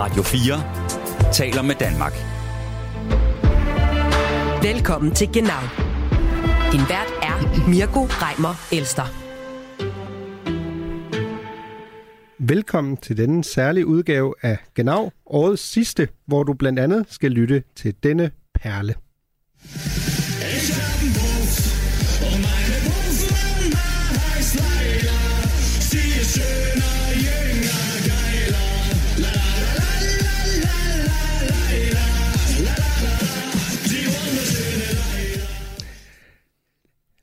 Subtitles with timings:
[0.00, 2.12] Radio 4 taler med Danmark.
[4.62, 5.62] Velkommen til Genau.
[6.72, 9.06] Din vært er Mirko Reimer Elster.
[12.38, 17.62] Velkommen til denne særlige udgave af Genau, årets sidste, hvor du blandt andet skal lytte
[17.76, 18.94] til denne perle.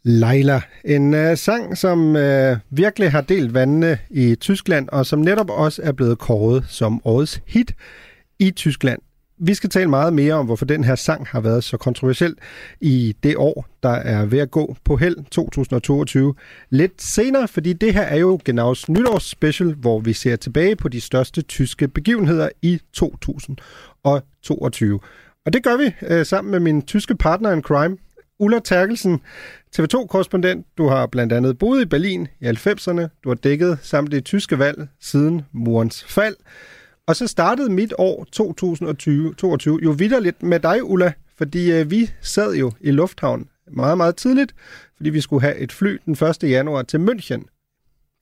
[0.08, 0.62] Leila.
[0.84, 5.82] En øh, sang, som øh, virkelig har delt vandene i Tyskland, og som netop også
[5.82, 7.76] er blevet kåret som årets hit
[8.40, 9.00] i Tyskland.
[9.38, 12.36] Vi skal tale meget mere om, hvorfor den her sang har været så kontroversiel
[12.82, 16.36] i det år, der er ved at gå på held 2022.
[16.70, 21.02] Lidt senere, fordi det her er jo Genaus nytårsspecial, hvor vi ser tilbage på de
[21.02, 25.00] største tyske begivenheder i 2022.
[25.46, 27.98] Og det gør vi øh, sammen med min tyske partner in crime,
[28.40, 29.22] Ulla Terkelsen,
[29.76, 30.68] TV2-korrespondent.
[30.78, 33.08] Du har blandt andet boet i Berlin i 90'erne.
[33.24, 36.36] Du har dækket samt det tyske valg siden murens fald.
[37.08, 42.56] Og så startede mit år 2022 jo vidderligt med dig, Ulla, fordi øh, vi sad
[42.56, 44.56] jo i lufthavn meget, meget tidligt,
[44.98, 46.44] fordi vi skulle have et fly den 1.
[46.44, 47.44] januar til München,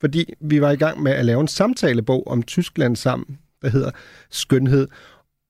[0.00, 3.90] fordi vi var i gang med at lave en samtalebog om Tyskland sammen, der hedder
[4.30, 4.88] Skønhed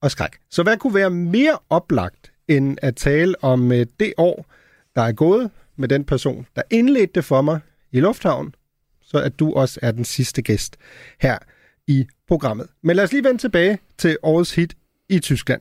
[0.02, 0.36] og Skræk.
[0.50, 4.46] Så hvad kunne være mere oplagt end at tale om øh, det år,
[4.94, 7.60] der er gået med den person, der indledte det for mig
[7.92, 8.54] i Lufthavn,
[9.02, 10.76] så at du også er den sidste gæst
[11.20, 11.38] her
[11.86, 12.66] i programmet.
[12.82, 14.76] Men lad os lige vende tilbage til årets hit
[15.08, 15.60] i Tyskland.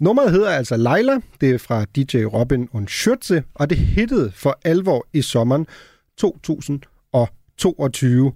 [0.00, 4.58] Nummeret hedder altså Leila, det er fra DJ Robin und Schürze, og det hittede for
[4.64, 5.66] alvor i sommeren
[6.18, 8.32] 2022.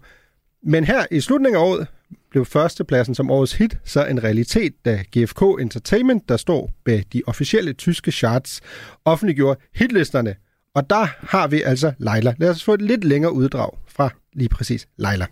[0.63, 1.87] Men her i slutningen af året
[2.31, 7.23] blev førstepladsen som årets hit så en realitet, da GFK Entertainment, der står bag de
[7.27, 8.61] officielle tyske charts,
[9.05, 10.35] offentliggjorde hitlisterne.
[10.79, 12.35] Og der har vi altså Leila.
[12.39, 15.27] Lad os få et lidt længere uddrag fra lige præcis Leila.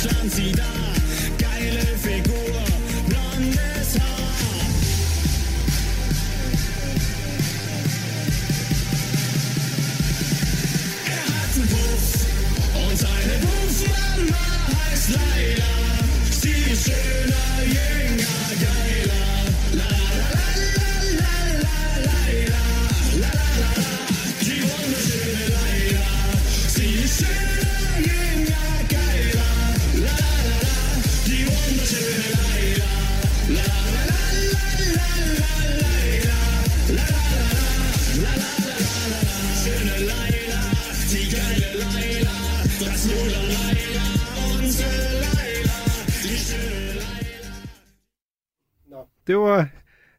[0.00, 0.89] 上济南
[49.30, 49.68] Det var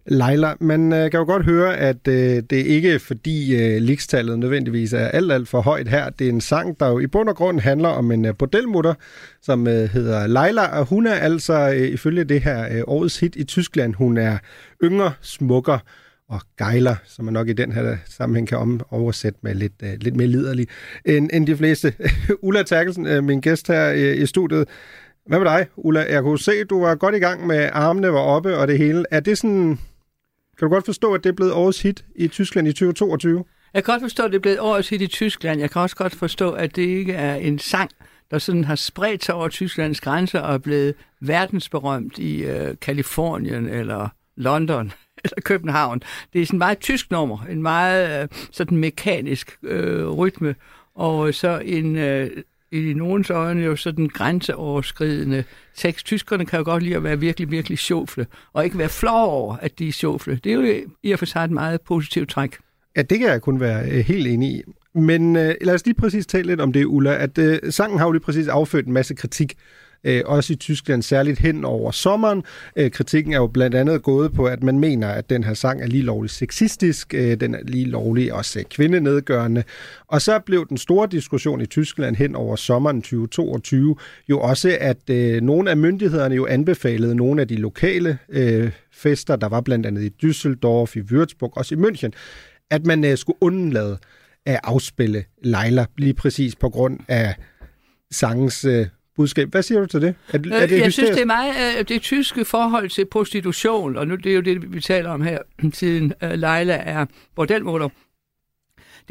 [0.05, 0.53] Leila.
[0.59, 4.93] Man øh, kan jo godt høre, at øh, det ikke er fordi øh, likstallet nødvendigvis
[4.93, 6.09] er alt, alt for højt her.
[6.09, 8.93] Det er en sang, der jo i bund og grund handler om en øh, bordelmutter,
[9.41, 13.35] som øh, hedder Leila, og hun er altså øh, ifølge det her øh, årets hit
[13.35, 14.37] i Tyskland, hun er
[14.83, 15.79] yngre, smukker
[16.31, 19.73] og gejler, som man nok i den her øh, sammenhæng kan om oversætte med lidt,
[19.83, 20.67] øh, lidt mere liderlig
[21.05, 21.93] end, end de fleste.
[22.45, 24.67] Ulla Terkelsen, øh, min gæst her øh, i studiet.
[25.25, 26.05] Hvad med dig, Ulla?
[26.13, 28.77] Jeg kunne se, at du var godt i gang med armene var oppe og det
[28.77, 29.05] hele.
[29.11, 29.79] Er det sådan...
[30.59, 33.45] Kan du godt forstå, at det er blevet årets hit i Tyskland i 2022?
[33.73, 35.59] Jeg kan godt forstå, at det er blevet årets hit i Tyskland.
[35.59, 37.91] Jeg kan også godt forstå, at det ikke er en sang,
[38.31, 43.69] der sådan har spredt sig over Tysklands grænser og er blevet verdensberømt i øh, Kalifornien
[43.69, 44.91] eller London
[45.23, 46.01] eller København.
[46.33, 50.55] Det er sådan et meget tysk nummer, en meget øh, sådan mekanisk øh, rytme,
[50.95, 52.29] og så en øh,
[52.71, 55.43] i nogens øjne jo sådan grænseoverskridende
[55.75, 56.05] tekst.
[56.05, 59.57] Tyskerne kan jo godt lide at være virkelig, virkelig sjofle, og ikke være flov over,
[59.57, 60.39] at de er sjofle.
[60.43, 62.57] Det er jo i og for sig et meget positivt træk.
[62.95, 64.61] Ja, det kan jeg kun være øh, helt enig i.
[64.93, 68.05] Men øh, lad os lige præcis tale lidt om det, Ulla, at øh, sangen har
[68.05, 69.53] jo lige præcis affødt en masse kritik
[70.03, 72.43] øh, også i Tyskland, særligt hen over sommeren.
[72.75, 75.81] Øh, kritikken er jo blandt andet gået på, at man mener, at den her sang
[75.81, 79.63] er lige lovligt sexistisk, øh, den er lige lovlig også øh, kvindenedgørende.
[80.07, 83.95] Og så blev den store diskussion i Tyskland hen over sommeren 2022
[84.29, 89.35] jo også, at øh, nogle af myndighederne jo anbefalede nogle af de lokale øh, fester,
[89.35, 92.11] der var blandt andet i Düsseldorf, i Würzburg, også i München,
[92.69, 93.97] at man øh, skulle undlade
[94.45, 97.35] at afspille Leila lige præcis på grund af
[98.11, 98.87] sangens øh,
[99.21, 99.49] budskab.
[99.51, 100.15] Hvad siger du til det?
[100.29, 101.13] Er, er Øh, det jeg synes, hysterisk?
[101.13, 104.73] det er meget øh, det tyske forhold til prostitution, og nu det er jo det,
[104.73, 105.37] vi taler om her,
[105.73, 107.89] siden øh, Leila er bordelmutter.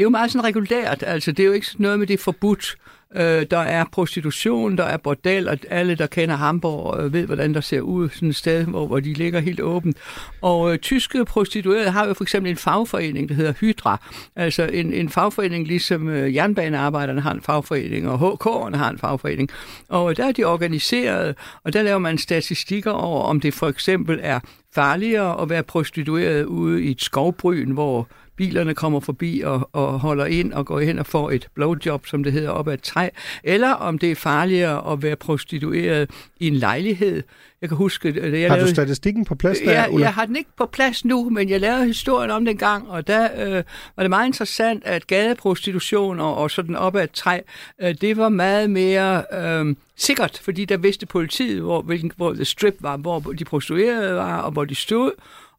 [0.01, 2.77] Det er jo meget sådan regulært, altså det er jo ikke noget med det forbudt.
[3.15, 7.55] Øh, der er prostitution, der er bordel, og alle, der kender Hamburg, øh, ved, hvordan
[7.55, 9.97] der ser ud sådan et sted, hvor, hvor de ligger helt åbent.
[10.43, 14.01] Og øh, tyske prostituerede har jo for eksempel en fagforening, der hedder Hydra.
[14.37, 19.49] Altså en, en fagforening, ligesom øh, jernbanearbejderne har en fagforening, og HK'erne har en fagforening.
[19.89, 23.69] Og øh, der er de organiseret, og der laver man statistikker over, om det for
[23.69, 24.41] eksempel er
[24.75, 28.09] farligere at være prostitueret ude i et skovbryn, hvor
[28.41, 32.25] bilerne kommer forbi og, og holder ind og går hen og får et blowjob, som
[32.25, 33.09] det hedder, op ad et træ,
[33.45, 36.11] eller om det er farligere at være prostitueret
[36.41, 37.23] i en lejlighed.
[37.61, 38.75] Jeg kan huske, at jeg Har du lavede...
[38.75, 40.07] statistikken på plads der, Ja, Ulla?
[40.07, 43.07] jeg har den ikke på plads nu, men jeg lavede historien om den gang, og
[43.07, 43.63] der øh,
[43.97, 47.41] var det meget interessant, at gadeprostitution og, og sådan op ad et træ,
[47.83, 52.45] øh, det var meget mere øh, sikkert, fordi der vidste politiet, hvor, hvilken, hvor the
[52.45, 55.11] strip var, hvor de prostituerede var, og hvor de stod,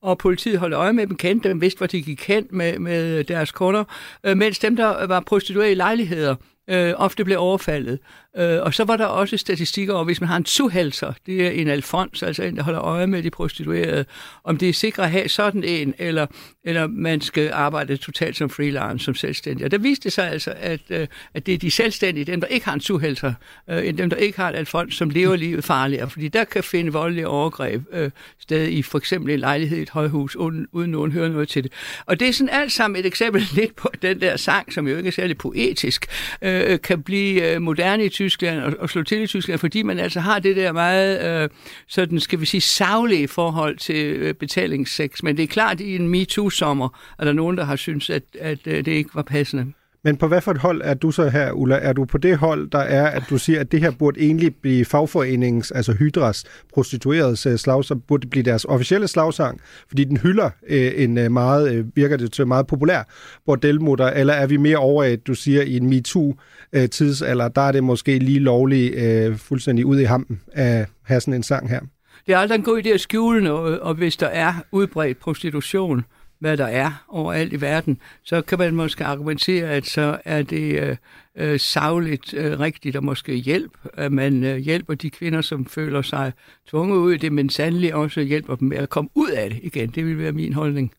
[0.01, 3.23] og politiet holdt øje med dem, kendte dem, vidste, hvor de gik hen med, med
[3.23, 3.83] deres kunder,
[4.23, 6.35] øh, mens dem, der var prostituerede i lejligheder,
[6.69, 7.99] øh, ofte blev overfaldet.
[8.37, 11.49] Øh, og så var der også statistikker over, hvis man har en suhelser, det er
[11.49, 14.05] en alfons, altså en, der holder øje med de prostituerede,
[14.43, 16.25] om det er sikkert at have sådan en, eller,
[16.63, 19.65] eller man skal arbejde totalt som freelance, som selvstændig.
[19.65, 22.47] Og der viste det sig altså, at, øh, at det er de selvstændige, dem der
[22.47, 23.33] ikke har en suhelser,
[23.69, 26.63] øh, end dem der ikke har et alfons, som lever livet farligere, fordi der kan
[26.63, 30.91] finde voldelige overgreb øh, sted i for eksempel en lejlighed i et højhus, uden, uden
[30.91, 31.71] nogen hører noget til det.
[32.05, 34.97] Og det er sådan alt sammen et eksempel lidt på den der sang, som jo
[34.97, 36.05] ikke er særlig poetisk,
[36.41, 39.99] øh, kan blive øh, moderne i Tyskland og, og slå til i Tyskland, fordi man
[39.99, 41.49] altså har det der meget, øh,
[41.87, 45.23] sådan skal vi sige, savlige forhold til øh, betalingsseks.
[45.23, 48.23] Men det er klart, at i en MeToo-sommer er der nogen, der har syntes, at,
[48.39, 49.73] at øh, det ikke var passende.
[50.03, 51.75] Men på hvad for et hold er du så her, Ulla?
[51.75, 54.55] Er du på det hold, der er, at du siger, at det her burde egentlig
[54.55, 56.43] blive fagforeningens, altså Hydras
[56.73, 61.31] prostitueredes øh, slagsang, burde det blive deres officielle slagsang, fordi den hylder øh, en øh,
[61.31, 63.03] meget, øh, virker det til meget populær
[63.45, 67.71] bordelmutter, eller er vi mere over, at du siger, i en MeToo-tidsalder, øh, der er
[67.71, 71.79] det måske lige lovligt øh, fuldstændig ud i hampen at have sådan en sang her?
[72.27, 76.03] Det er aldrig en god idé at skjule noget, og hvis der er udbredt prostitution,
[76.41, 80.81] hvad der er overalt i verden, så kan man måske argumentere, at så er det
[80.81, 80.95] øh,
[81.35, 86.01] øh, savligt øh, rigtigt og måske hjælp, at man øh, hjælper de kvinder, som føler
[86.01, 86.31] sig
[86.69, 89.59] tvunget ud i det, men sandelig også hjælper dem med at komme ud af det
[89.63, 89.89] igen.
[89.89, 90.91] Det vil være min holdning.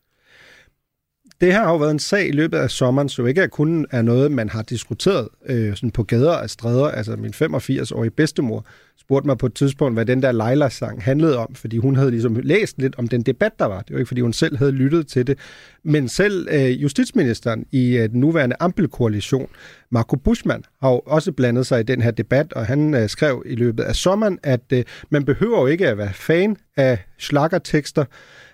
[1.43, 4.01] Det her har jo været en sag i løbet af sommeren, så ikke kun er
[4.01, 6.87] noget, man har diskuteret øh, sådan på gader og stræder.
[6.87, 8.65] Altså min 85-årige bedstemor
[8.97, 12.35] spurgte mig på et tidspunkt, hvad den der Leila-sang handlede om, fordi hun havde ligesom
[12.35, 13.81] læst lidt om den debat, der var.
[13.81, 15.39] Det var ikke, fordi hun selv havde lyttet til det.
[15.83, 19.47] Men selv øh, justitsministeren i øh, den nuværende Ampel-koalition,
[19.91, 23.43] Marco Buschmann, har jo også blandet sig i den her debat, og han øh, skrev
[23.45, 28.05] i løbet af sommeren, at øh, man behøver jo ikke at være fan af slagertekster.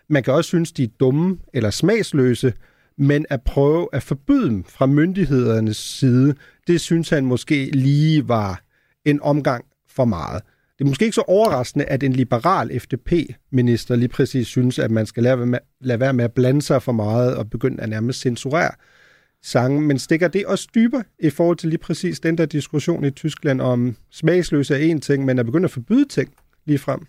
[0.07, 2.53] Man kan også synes, de er dumme eller smagsløse,
[2.99, 6.35] men at prøve at forbyde dem fra myndighedernes side,
[6.67, 8.61] det synes han måske lige var
[9.05, 10.43] en omgang for meget.
[10.77, 15.05] Det er måske ikke så overraskende, at en liberal FDP-minister lige præcis synes, at man
[15.05, 17.89] skal lade være, med, lade være med at blande sig for meget og begynde at
[17.89, 18.71] nærmest censurere
[19.43, 19.81] sange.
[19.81, 23.61] Men stikker det også dybere i forhold til lige præcis den der diskussion i Tyskland
[23.61, 26.33] om smagsløse er en ting, men at begynde at forbyde ting
[26.65, 26.99] lige frem?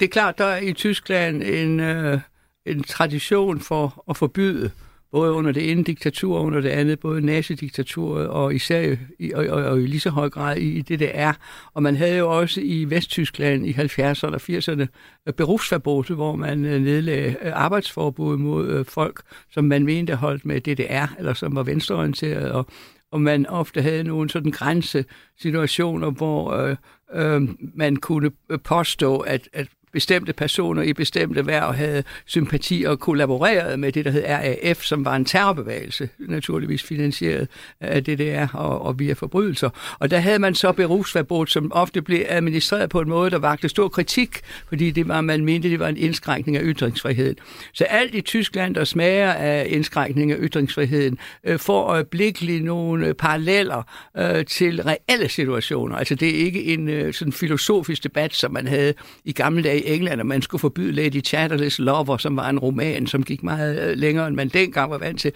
[0.00, 2.20] Det er klart, der er i Tyskland en, øh,
[2.66, 4.70] en tradition for at forbyde
[5.14, 9.46] både under det ene diktatur og under det andet, både nazidiktaturet og især i, og,
[9.46, 11.32] og, og i lige så høj grad i, i DDR.
[11.74, 14.86] Og man havde jo også i Vesttyskland i 70'erne og 80'erne
[15.26, 20.60] øh, berufsverbot, hvor man øh, nedlagde øh, arbejdsforbud mod folk, som man mente holdt med
[20.60, 22.66] DDR, eller som var venstreorienteret, og,
[23.12, 26.76] og man ofte havde nogle sådan grænsesituationer, hvor øh,
[27.14, 28.30] øh, man kunne
[28.64, 34.10] påstå, at, at bestemte personer i bestemte værv havde sympati og kollaboreret med det, der
[34.10, 37.48] hed RAF, som var en terrorbevægelse, naturligvis finansieret
[37.80, 39.70] af DDR og, og via forbrydelser.
[39.98, 43.68] Og der havde man så berufsverbot, som ofte blev administreret på en måde, der vagte
[43.68, 47.36] stor kritik, fordi det var, man mente, det var en indskrænkning af ytringsfriheden.
[47.72, 53.82] Så alt i Tyskland, der smager af indskrænkning af ytringsfriheden, øh, får øjeblikkeligt nogle paralleller
[54.16, 55.96] øh, til reelle situationer.
[55.96, 59.80] Altså det er ikke en øh, sådan filosofisk debat, som man havde i gamle dage
[59.80, 63.42] i England, at man skulle forbyde Lady Chatterley's Lover, som var en roman, som gik
[63.42, 65.32] meget øh, længere, end man dengang var vant til,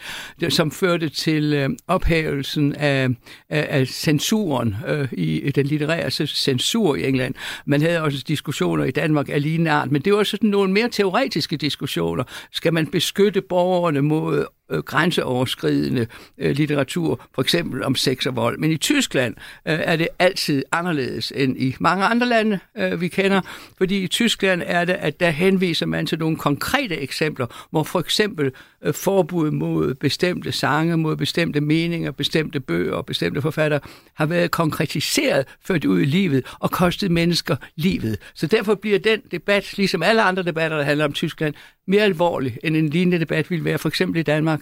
[0.49, 3.09] som førte til øh, ophævelsen af,
[3.49, 7.35] af, af censuren øh, i, i den litterære censur i England.
[7.67, 10.89] Man havde også diskussioner i Danmark af lignende art, men det var sådan nogle mere
[10.89, 12.25] teoretiske diskussioner.
[12.53, 16.07] Skal man beskytte borgerne mod øh, grænseoverskridende
[16.39, 18.59] øh, litteratur, for eksempel om sex og vold.
[18.59, 19.35] Men i Tyskland
[19.67, 23.41] øh, er det altid anderledes end i mange andre lande, øh, vi kender,
[23.79, 28.01] fordi i Tyskland er det, at der henviser man til nogle konkrete eksempler, hvor for
[28.01, 33.81] eksempel øh, forbud mod bestemte sange, mod bestemte meninger, bestemte bøger og bestemte forfattere
[34.15, 38.19] har været konkretiseret, ført ud i livet og kostet mennesker livet.
[38.35, 41.55] Så derfor bliver den debat, ligesom alle andre debatter, der handler om Tyskland,
[41.87, 44.61] mere alvorlig, end en lignende debat ville være for eksempel i Danmark.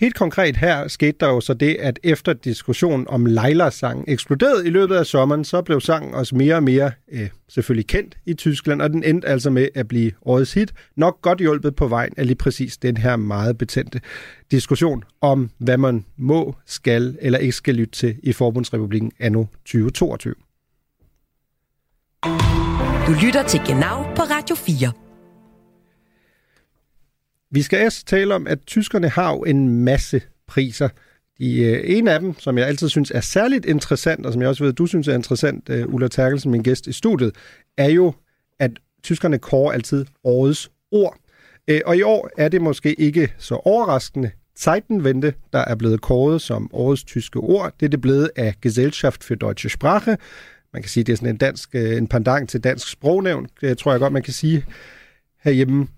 [0.00, 4.66] Helt konkret her skete der jo så det, at efter diskussionen om Leilas sang eksploderede
[4.66, 8.34] i løbet af sommeren, så blev sangen også mere og mere øh, selvfølgelig kendt i
[8.34, 10.72] Tyskland, og den endte altså med at blive årets hit.
[10.96, 14.00] Nok godt hjulpet på vejen af lige præcis den her meget betændte
[14.50, 20.34] diskussion om, hvad man må, skal eller ikke skal lytte til i Forbundsrepublikken anno 2022.
[23.06, 25.09] Du lytter til Genau på Radio 4.
[27.50, 30.88] Vi skal også tale om, at tyskerne har jo en masse priser.
[31.38, 34.48] De, øh, en af dem, som jeg altid synes er særligt interessant, og som jeg
[34.48, 37.34] også ved, du synes er interessant, øh, Ulla Terkelsen, min gæst i studiet,
[37.76, 38.12] er jo,
[38.58, 38.70] at
[39.02, 41.16] tyskerne kårer altid årets ord.
[41.68, 46.42] Øh, og i år er det måske ikke så overraskende Zeitenwende, der er blevet kåret
[46.42, 47.72] som årets tyske ord.
[47.80, 50.16] Det er det blevet af Gesellschaft für Deutsche Sprache.
[50.72, 53.78] Man kan sige, det er sådan en, dansk, øh, en pendant til dansk sprognævn, det
[53.78, 54.64] tror jeg godt, man kan sige
[55.42, 55.88] herhjemme.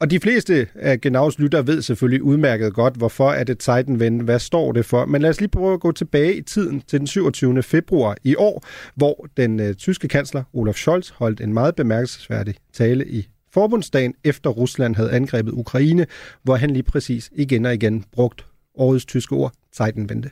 [0.00, 4.38] Og de fleste af Genaus lytter ved selvfølgelig udmærket godt, hvorfor er det Zeitenwende, hvad
[4.38, 5.04] står det for.
[5.04, 7.62] Men lad os lige prøve at gå tilbage i tiden til den 27.
[7.62, 8.64] februar i år,
[8.94, 14.50] hvor den øh, tyske kansler Olaf Scholz holdt en meget bemærkelsesværdig tale i forbundsdagen, efter
[14.50, 16.06] Rusland havde angrebet Ukraine,
[16.42, 20.30] hvor han lige præcis igen og igen brugt årets tyske ord, Zeitenwende.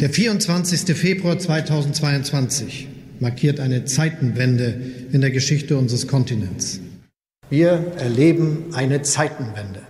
[0.00, 0.94] Der 24.
[0.94, 2.70] Februar 2022
[3.20, 6.80] markiert eine Zeitenwende in der Geschichte unseres Kontinents.
[7.50, 9.80] Wir erleben eine Zeitenwende.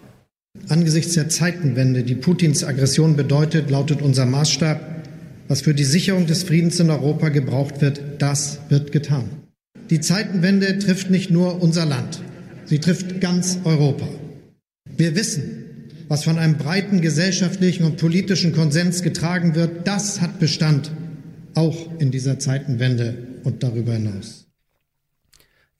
[0.69, 4.81] Angesichts der Zeitenwende, die Putins Aggression bedeutet, lautet unser Maßstab,
[5.49, 9.25] was für die Sicherung des Friedens in Europa gebraucht wird, das wird getan.
[9.91, 12.21] Die Zeitenwende trifft nicht nur unser Land,
[12.67, 14.07] sie trifft ganz Europa.
[14.97, 15.65] Wir wissen,
[16.07, 20.93] was von einem breiten gesellschaftlichen und politischen Konsens getragen wird, das hat Bestand,
[21.55, 24.38] auch in dieser Zeitenwende und darüber hinaus.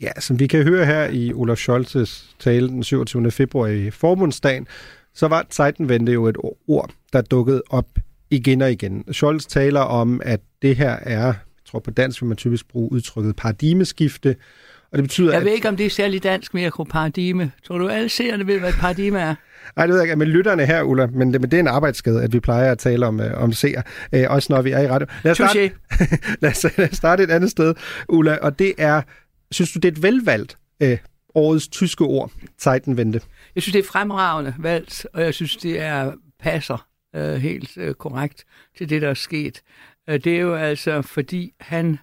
[0.03, 3.31] Ja, som vi kan høre her i Olaf Scholz's tale den 27.
[3.31, 4.67] februar i forbundsdagen,
[5.15, 6.37] så var Zeitenwende jo et
[6.69, 7.87] ord, der dukkede op
[8.31, 9.05] igen og igen.
[9.13, 11.35] Scholz taler om, at det her er, jeg
[11.71, 14.37] tror på dansk vil man typisk bruge udtrykket paradigmeskifte,
[14.93, 15.45] og det betyder, Jeg at...
[15.45, 17.53] ved ikke, om det er særlig dansk mere paradigme.
[17.65, 19.35] Tror du, alle seerne ved, hvad et paradigme er?
[19.77, 21.69] Nej, det ved jeg ikke, men lytterne her, Ulla, men det, men det er en
[21.69, 24.81] arbejdsskade, at vi plejer at tale om, øh, om seer, øh, også når vi er
[24.81, 25.07] i radio.
[25.25, 25.71] Lad os, starte,
[26.43, 27.75] lad, os, lad os starte et andet sted,
[28.09, 29.03] Ulla, og det er,
[29.51, 30.99] synes du, det er et velvalgt øh,
[31.35, 33.21] årets tyske ord, Zeitenwende?
[33.55, 37.95] Jeg synes, det er fremragende valgt, og jeg synes, det er passer øh, helt øh,
[37.95, 38.45] korrekt
[38.77, 39.63] til det, der er sket.
[40.09, 41.99] Øh, det er jo altså, fordi han,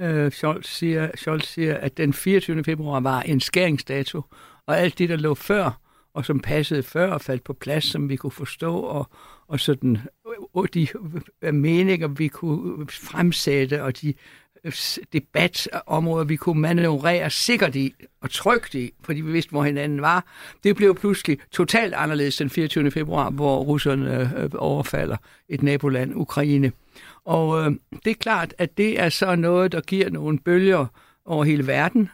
[0.00, 2.64] øh, Scholz, siger, Scholz siger, at den 24.
[2.64, 4.22] februar var en skæringsdato,
[4.66, 5.80] og alt det, der lå før,
[6.14, 9.10] og som passede før og faldt på plads, som vi kunne forstå, og,
[9.48, 9.98] og sådan,
[10.54, 10.88] og de
[11.52, 14.14] meninger, vi kunne fremsætte, og de
[15.12, 20.24] debatområder, vi kunne manøvrere sikkert i og trygt i, fordi vi vidste, hvor hinanden var.
[20.64, 22.90] Det blev pludselig totalt anderledes den 24.
[22.90, 25.16] februar, hvor russerne øh, overfalder
[25.48, 26.72] et naboland, Ukraine.
[27.24, 27.72] Og øh,
[28.04, 30.86] det er klart, at det er så noget, der giver nogle bølger
[31.24, 32.10] over hele verden,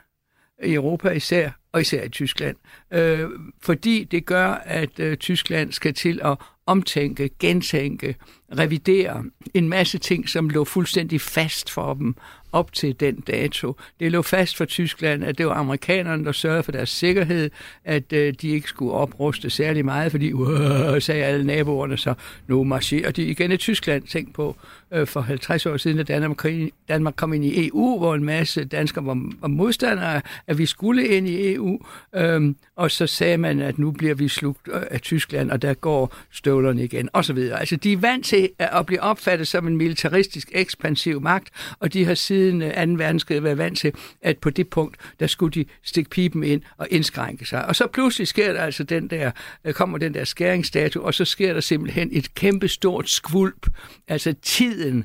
[0.65, 2.57] i Europa især, og især i Tyskland.
[2.91, 3.31] Øh,
[3.63, 8.17] fordi det gør, at øh, Tyskland skal til at omtænke, gentænke,
[8.59, 12.15] revidere en masse ting, som lå fuldstændig fast for dem
[12.53, 13.77] op til den dato.
[14.01, 17.51] Det lå fast for Tyskland, at det var amerikanerne, der sørgede for deres sikkerhed,
[17.85, 22.15] at øh, de ikke skulle opruste særlig meget, fordi øh, sagde alle naboerne, så
[22.49, 24.03] nu marcherer de igen i Tyskland.
[24.03, 24.57] Tænk på
[24.93, 26.47] øh, for 50 år siden, da Danmark,
[26.89, 31.09] Danmark kom ind i EU, hvor en masse danskere var, var modstandere, at vi skulle
[31.09, 31.79] ind i EU,
[32.15, 35.75] øhm, og så sagde man, at nu bliver vi slugt øh, af Tyskland, og der
[35.75, 37.39] går støvlerne igen, osv.
[37.39, 41.49] Altså, de er vant til at blive opfattet som en militaristisk ekspansiv magt,
[41.81, 42.93] og de har siden øh, 2.
[42.93, 46.87] verdenskrig været vant til, at på det punkt, der skulle de stikke pipen ind og
[46.91, 47.67] indskrænke sig.
[47.67, 49.31] Og så pludselig sker der altså den der,
[49.65, 53.67] øh, kommer den der skæringsdato, og så sker der simpelthen et kæmpe stort skvulp.
[54.09, 54.35] Altså
[54.83, 55.05] tiden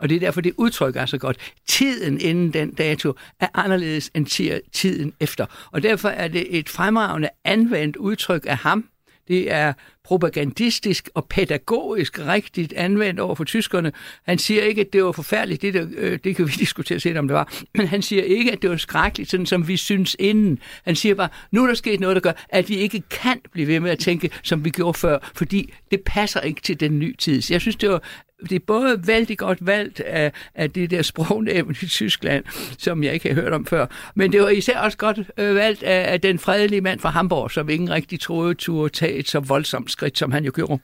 [0.00, 1.36] og det er derfor, det udtryk er så godt.
[1.68, 4.26] Tiden inden den dato er anderledes end
[4.72, 5.46] tiden efter.
[5.72, 8.88] Og derfor er det et fremragende anvendt udtryk af ham,
[9.28, 9.72] det er
[10.04, 13.92] propagandistisk og pædagogisk rigtigt anvendt over for tyskerne.
[14.22, 17.18] Han siger ikke, at det var forfærdeligt, det, der, øh, det kan vi diskutere senere,
[17.18, 20.16] om det var, men han siger ikke, at det var skrækkeligt, sådan som vi synes
[20.18, 20.58] inden.
[20.84, 23.66] Han siger bare, nu er der sket noget, der gør, at vi ikke kan blive
[23.66, 27.14] ved med at tænke, som vi gjorde før, fordi det passer ikke til den nye
[27.18, 27.42] tid.
[27.42, 28.02] Så jeg synes, det var
[28.42, 32.44] det er både vældig godt valgt af, af det der sprognævn i Tyskland,
[32.78, 35.82] som jeg ikke har hørt om før, men det var især også godt øh, valgt
[35.82, 39.40] af, af den fredelige mand fra Hamburg, som ingen rigtig troede turde tage et så
[39.40, 40.82] voldsomt skridt, som han jo gjorde.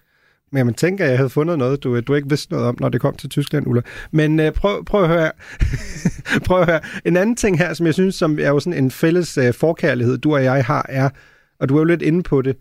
[0.53, 2.89] Men jeg tænker, at jeg havde fundet noget, du, du ikke vidste noget om, når
[2.89, 3.83] det kom til Tyskland, Ulla.
[4.11, 5.31] Men øh, prøv, prøv at høre
[6.47, 6.81] prøv at høre.
[7.05, 10.19] En anden ting her, som jeg synes, som er jo sådan en fælles øh, forkærlighed,
[10.19, 11.11] du og jeg har, er,
[11.61, 12.57] og du er jo lidt inde på det,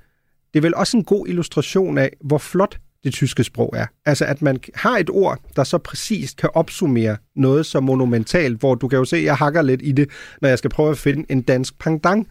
[0.53, 3.85] det er vel også en god illustration af, hvor flot det tyske sprog er.
[4.05, 8.75] Altså, at man har et ord, der så præcist kan opsummere noget så monumentalt, hvor
[8.75, 10.09] du kan jo se, at jeg hakker lidt i det,
[10.41, 12.27] når jeg skal prøve at finde en dansk pangdang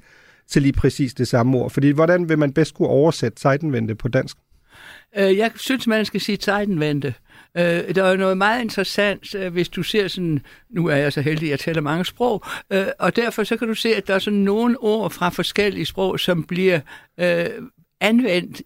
[0.49, 1.71] til lige præcis det samme ord.
[1.71, 4.37] Fordi hvordan vil man bedst kunne oversætte sejtenvente på dansk?
[5.17, 7.15] Øh, jeg synes, man skal sige sejtenvente.
[7.57, 11.21] Øh, der er noget meget interessant, øh, hvis du ser sådan, nu er jeg så
[11.21, 14.15] heldig, at jeg taler mange sprog, øh, og derfor så kan du se, at der
[14.15, 16.81] er sådan nogle ord fra forskellige sprog, som bliver
[17.21, 17.47] øh,
[18.01, 18.63] anvendt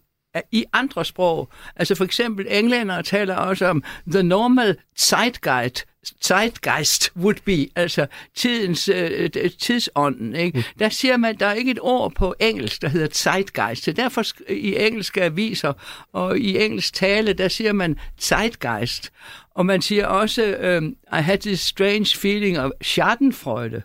[0.51, 1.49] i andre sprog.
[1.75, 5.85] Altså for eksempel englændere taler også om the normal zeitgeist,
[6.23, 9.29] zeitgeist would be, altså tidens, øh,
[9.59, 10.35] tidsånden.
[10.35, 10.57] Ikke?
[10.57, 10.63] Mm.
[10.79, 13.83] Der siger man, der er ikke et ord på engelsk, der hedder zeitgeist.
[13.83, 15.73] Så derfor i engelske aviser
[16.13, 19.11] og i engelsk tale, der siger man zeitgeist.
[19.55, 23.81] Og man siger også, um, I had this strange feeling of schadenfreude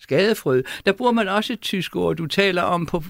[0.00, 0.64] skadefrød.
[0.86, 3.02] Der bruger man også et tysk ord, du taler om, på,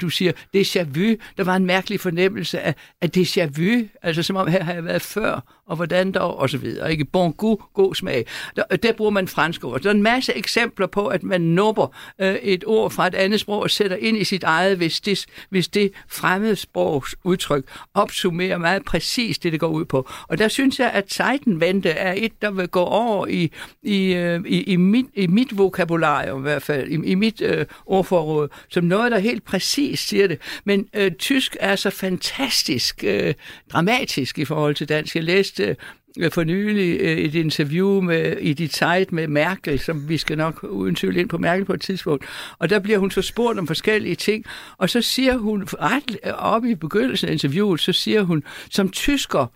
[0.00, 1.16] du siger déjà vu.
[1.36, 4.84] Der var en mærkelig fornemmelse af, af déjà vu, altså som om her har jeg
[4.84, 6.90] været før, og hvordan dog, og så videre.
[6.90, 7.04] Ikke?
[7.04, 8.26] Bon goût, god smag.
[8.56, 9.80] Der, der bruger man fransk ord.
[9.80, 13.40] Der er en masse eksempler på, at man nupper øh, et ord fra et andet
[13.40, 18.58] sprog og sætter ind i sit eget, hvis det, hvis det fremmede sprogs udtryk opsummerer
[18.58, 20.08] meget præcis det, det går ud på.
[20.28, 24.40] Og der synes jeg, at Zeitenwende er et, der vil gå over i, i, øh,
[24.46, 28.84] i, i, mit, i mit vokabularium i hvert fald, i, i mit øh, ordforråd, som
[28.84, 30.38] noget, der helt præcis siger det.
[30.64, 33.34] Men øh, tysk er så fantastisk øh,
[33.72, 35.14] dramatisk i forhold til dansk.
[35.14, 35.76] Jeg læste
[36.18, 40.38] øh, for nylig øh, et interview med, i de Zeit med Merkel, som vi skal
[40.38, 42.24] nok uden tvivl ind på Merkel på et tidspunkt.
[42.58, 44.44] Og der bliver hun så spurgt om forskellige ting,
[44.78, 48.90] og så siger hun, ret øh, op i begyndelsen af interviewet, så siger hun, som
[48.90, 49.46] tysker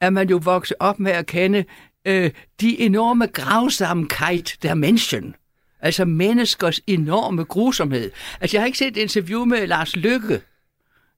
[0.00, 1.64] er man jo vokset op med at kende
[2.04, 5.34] øh, de enorme grausamkeit der Menschen.
[5.82, 8.10] Altså menneskers enorme grusomhed.
[8.40, 10.40] Altså, jeg har ikke set et interview med Lars Lykke,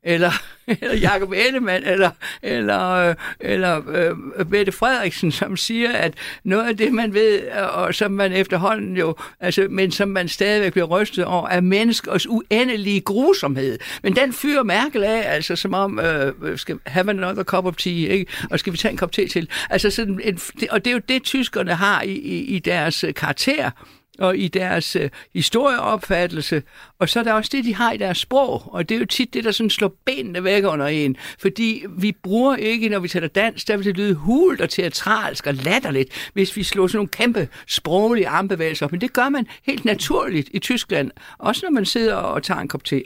[0.05, 0.31] eller,
[0.83, 2.11] eller Jacob Ellemann, eller,
[2.43, 7.79] eller, øh, eller øh, Mette Frederiksen, som siger, at noget af det, man ved, øh,
[7.79, 12.27] og som man efterhånden jo, altså, men som man stadigvæk bliver rystet over, er menneskers
[12.27, 13.79] uendelige grusomhed.
[14.03, 17.77] Men den fyrer Merkel af, altså som om, øh, øh skal have another cup of
[17.77, 18.33] tea, ikke?
[18.51, 19.49] og skal vi tage en kop te til?
[19.71, 23.71] Altså sådan en, og det er jo det, tyskerne har i, i, i deres karakter
[24.19, 26.63] og i deres øh, historieopfattelse,
[26.99, 29.07] og så er der også det, de har i deres sprog, og det er jo
[29.07, 33.09] tit det, der sådan slår benene væk under en, fordi vi bruger ikke, når vi
[33.09, 36.97] taler dansk, der vil det lyde hult og teatralsk og latterligt, hvis vi slår sådan
[36.97, 41.71] nogle kæmpe sproglige armbevægelser op, men det gør man helt naturligt i Tyskland, også når
[41.71, 43.03] man sidder og tager en kop te.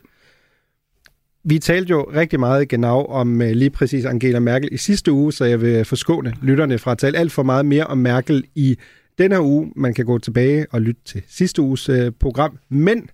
[1.49, 5.33] Vi talte jo rigtig meget genau om øh, lige præcis Angela Merkel i sidste uge,
[5.33, 8.77] så jeg vil forskåne lytterne fra at tale alt for meget mere om Merkel i
[9.19, 9.73] den her uge.
[9.77, 12.59] Man kan gå tilbage og lytte til sidste uges øh, program.
[12.69, 13.11] Men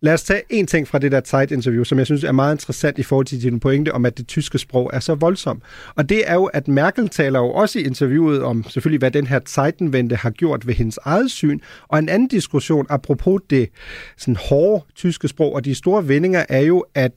[0.00, 2.98] lad os tage en ting fra det der Zeit-interview, som jeg synes er meget interessant
[2.98, 5.62] i forhold til din pointe om, at det tyske sprog er så voldsomt.
[5.94, 9.26] Og det er jo, at Merkel taler jo også i interviewet om selvfølgelig, hvad den
[9.26, 11.58] her Zeitenwende har gjort ved hendes eget syn.
[11.88, 13.68] Og en anden diskussion apropos det
[14.16, 17.12] sådan hårde tyske sprog og de store vendinger er jo, at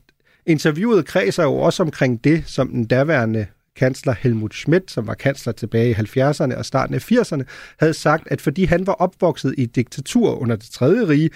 [0.45, 3.45] interviewet kredser jo også omkring det, som den daværende
[3.79, 7.43] kansler Helmut Schmidt, som var kansler tilbage i 70'erne og starten af 80'erne,
[7.79, 11.29] havde sagt, at fordi han var opvokset i diktatur under det tredje rige,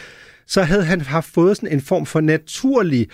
[0.47, 3.07] så havde han haft fået sådan en form for naturlig,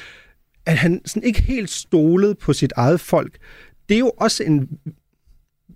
[0.66, 3.38] at han sådan ikke helt stolede på sit eget folk.
[3.90, 4.70] Det er jo også en,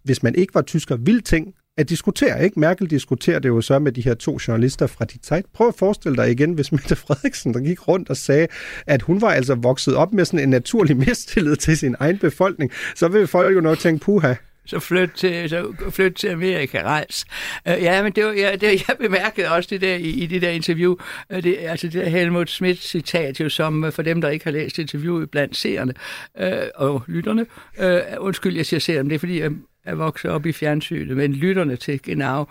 [0.04, 2.44] hvis man ikke var tysker, vild ting at diskutere.
[2.44, 2.60] Ikke?
[2.60, 5.46] Merkel diskuterer det jo så med de her to journalister fra dit Zeit.
[5.54, 8.48] Prøv at forestille dig igen, hvis Mette Frederiksen, der gik rundt og sagde,
[8.88, 12.72] at hun var altså vokset op med sådan en naturlig mistillid til sin egen befolkning,
[12.96, 14.34] så vil folk jo nok tænke, puha,
[14.66, 17.26] så flyt til, så flyt til Amerika, rejs.
[17.70, 20.42] Uh, ja, men det var, ja, det, jeg bemærkede også det der i, i det
[20.42, 20.96] der interview,
[21.34, 24.46] uh, det, altså det der Helmut Schmidt citat, jo, som uh, for dem, der ikke
[24.46, 25.94] har læst interviewet blandt seerne
[26.42, 27.46] uh, og lytterne,
[27.80, 29.42] uh, undskyld, jeg siger seerne, det er fordi,
[29.86, 32.46] er vokset op i fjernsynet, men lytterne til Genau,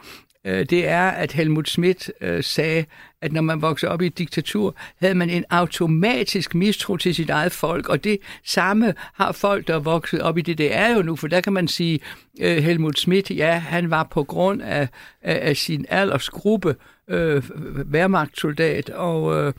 [0.47, 2.85] øh, det er, at Helmut Schmidt øh, sagde,
[3.23, 7.31] at når man vokser op i et diktatur, havde man en automatisk mistro til sit
[7.31, 11.16] eget folk, og det samme har folk, der er vokset op i DDR jo nu,
[11.16, 12.01] for der kan man sige,
[12.40, 14.88] øh, Helmut Schmidt, ja, han var på grund af,
[15.23, 16.77] af, af sin aldersgruppe
[17.09, 17.42] øh,
[17.92, 19.53] værmagtsoldat, og øh,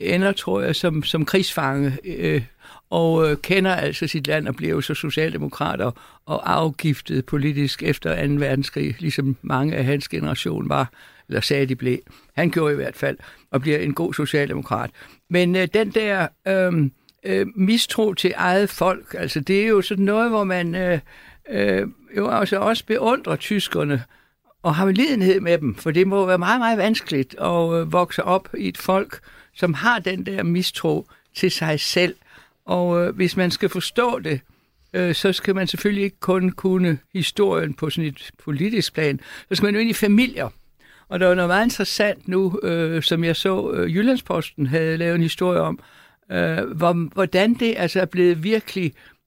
[0.00, 2.42] ender, tror jeg, som, som krigsfange, øh,
[2.90, 5.94] og øh, kender altså sit land og bliver jo så socialdemokrat og,
[6.26, 8.32] og afgiftet politisk efter 2.
[8.34, 10.90] verdenskrig, ligesom mange af hans generation var,
[11.28, 11.98] eller sagde de blev.
[12.36, 13.16] Han gjorde i hvert fald,
[13.50, 14.90] og bliver en god socialdemokrat.
[15.30, 16.90] Men øh, den der øh,
[17.24, 20.98] øh, mistro til eget folk, altså det er jo sådan noget, hvor man øh,
[21.50, 24.02] øh, jo altså også beundrer tyskerne,
[24.62, 28.24] og har lidenhed med dem, for det må være meget, meget vanskeligt at øh, vokse
[28.24, 29.20] op i et folk,
[29.54, 32.14] som har den der mistro til sig selv.
[32.70, 34.40] Og øh, hvis man skal forstå det,
[34.92, 39.54] øh, så skal man selvfølgelig ikke kun kunne historien på sådan et politisk plan, så
[39.54, 40.48] skal man jo ind i familier.
[41.08, 45.14] Og der var noget meget interessant nu, øh, som jeg så, øh, Jyllandsposten havde lavet
[45.14, 45.78] en historie om,
[46.32, 49.19] øh, hvordan det altså er blevet virkelig øh,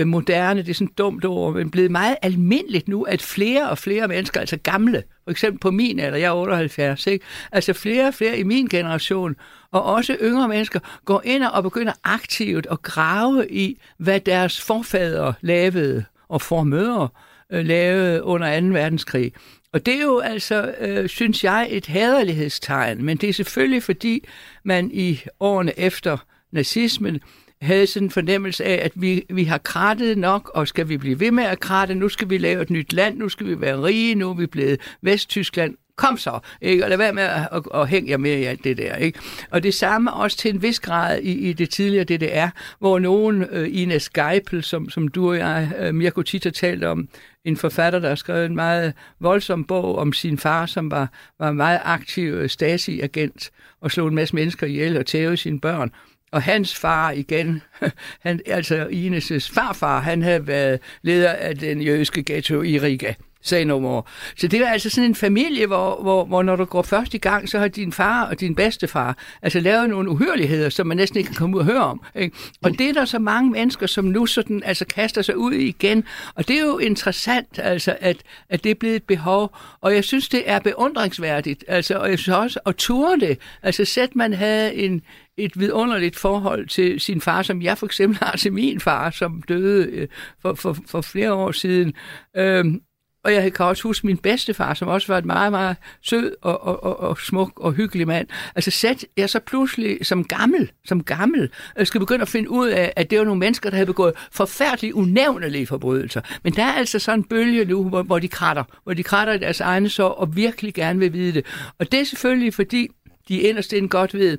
[0.00, 3.70] Øh, moderne, det er sådan et dumt ord, men blevet meget almindeligt nu, at flere
[3.70, 7.24] og flere mennesker, altså gamle, for eksempel på min alder, jeg er 78, ikke?
[7.52, 9.36] altså flere og flere i min generation,
[9.72, 15.34] og også yngre mennesker, går ind og begynder aktivt at grave i, hvad deres forfædre
[15.40, 17.08] lavede, og formødre
[17.52, 18.66] øh, lavede under 2.
[18.66, 19.32] verdenskrig.
[19.72, 24.24] Og det er jo altså, øh, synes jeg, et hæderlighedstegn, men det er selvfølgelig, fordi
[24.64, 26.16] man i årene efter
[26.52, 27.20] nazismen
[27.60, 31.20] havde sådan en fornemmelse af, at vi, vi har krattet nok, og skal vi blive
[31.20, 33.82] ved med at kratte, nu skal vi lave et nyt land, nu skal vi være
[33.82, 36.84] rige, nu er vi blevet Vesttyskland, kom så, ikke?
[36.84, 38.96] og lad være med at, at, at hænge jer med i alt det der.
[38.96, 39.18] Ikke?
[39.50, 43.44] Og det samme også til en vis grad i, i det tidligere DDR, hvor nogen,
[43.50, 47.08] øh, Ines Geipel, som, som du og jeg, øh, Mirko Tita, talte om,
[47.44, 51.48] en forfatter, der har skrevet en meget voldsom bog om sin far, som var, var
[51.48, 55.92] en meget aktiv øh, Stasi-agent og slog en masse mennesker ihjel og tævede sine børn.
[56.32, 57.62] Og hans far igen,
[58.26, 63.12] han, altså Ines' farfar, han havde været leder af den jødiske ghetto i Riga.
[63.42, 64.02] Say no more.
[64.36, 67.18] Så det er altså sådan en familie, hvor, hvor, hvor når du går først i
[67.18, 71.18] gang, så har din far og din bedstefar altså lavet nogle uhyreligheder, som man næsten
[71.18, 72.02] ikke kan komme ud og høre om.
[72.14, 72.36] Ikke?
[72.62, 76.04] Og det er der så mange mennesker, som nu sådan, altså kaster sig ud igen.
[76.34, 78.16] Og det er jo interessant, altså, at,
[78.48, 79.56] at det er blevet et behov.
[79.80, 81.64] Og jeg synes, det er beundringsværdigt.
[81.68, 83.38] Altså, og jeg synes også, at ture det.
[83.62, 85.02] Altså, sæt man havde en,
[85.44, 89.42] et vidunderligt forhold til sin far, som jeg for eksempel har til min far, som
[89.42, 90.08] døde øh,
[90.42, 91.94] for, for, for flere år siden.
[92.36, 92.80] Øhm,
[93.24, 96.62] og jeg kan også huske min bedstefar, som også var et meget, meget sød og,
[96.62, 98.28] og, og, og smuk og hyggelig mand.
[98.54, 102.68] Altså sæt jeg så pludselig som gammel, som gammel, jeg skal begynde at finde ud
[102.68, 106.20] af, at det var nogle mennesker, der havde begået forfærdelige, unævnelige forbrydelser.
[106.44, 109.32] Men der er altså sådan en bølge nu, hvor, hvor de kratter, hvor de kratter
[109.32, 111.46] i deres egne sår og virkelig gerne vil vide det.
[111.78, 112.88] Og det er selvfølgelig, fordi
[113.28, 114.38] de inderst inden godt ved,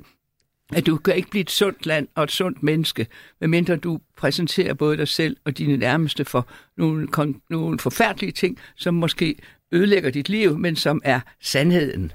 [0.74, 3.06] at du kan ikke blive et sundt land og et sundt menneske,
[3.40, 7.08] medmindre du præsenterer både dig selv og dine nærmeste for nogle,
[7.50, 9.36] nogle forfærdelige ting, som måske
[9.72, 12.12] ødelægger dit liv, men som er sandheden.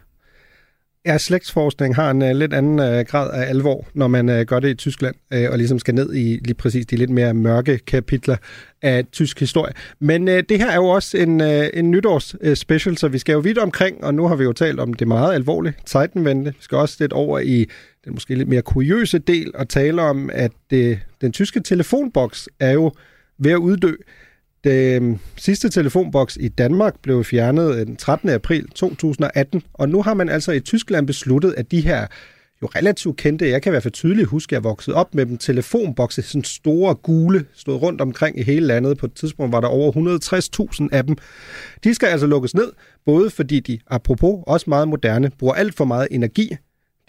[1.06, 4.60] Ja, slægtsforskning har en uh, lidt anden uh, grad af alvor, når man uh, gør
[4.60, 7.78] det i Tyskland, uh, og ligesom skal ned i lige præcis de lidt mere mørke
[7.78, 8.38] kapitler
[8.82, 9.74] af tysk historie.
[10.00, 13.18] Men uh, det her er jo også en, uh, en nytårs uh, special, så vi
[13.18, 16.52] skal jo vidt omkring, og nu har vi jo talt om det meget alvorlige Zeitenwende.
[16.52, 17.66] Vi skal også lidt over i
[18.08, 22.72] den måske lidt mere kuriøse del og tale om, at uh, den tyske telefonboks er
[22.72, 22.92] jo
[23.38, 23.94] ved at uddø.
[24.64, 28.30] Den øhm, sidste telefonboks i Danmark blev fjernet øh, den 13.
[28.30, 32.08] april 2018, og nu har man altså i Tyskland besluttet, at de her
[32.62, 35.26] jo relativt kendte, jeg kan i hvert fald tydeligt huske, at jeg voksede op med
[35.26, 38.98] dem, telefonbokse, sådan store gule, stod rundt omkring i hele landet.
[38.98, 39.92] På et tidspunkt var der over
[40.82, 41.18] 160.000 af dem.
[41.84, 42.72] De skal altså lukkes ned,
[43.06, 46.58] både fordi de, apropos, også meget moderne, bruger alt for meget energi.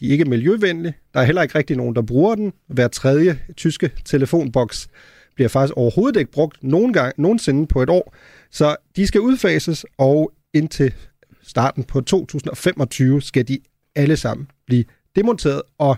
[0.00, 0.94] De er ikke miljøvenlige.
[1.14, 2.52] Der er heller ikke rigtig nogen, der bruger den.
[2.66, 4.88] Hver tredje tyske telefonboks
[5.34, 8.14] bliver faktisk overhovedet ikke brugt nogen gang, nogensinde på et år.
[8.50, 10.94] Så de skal udfases, og indtil
[11.42, 13.58] starten på 2025 skal de
[13.96, 14.84] alle sammen blive
[15.16, 15.96] demonteret og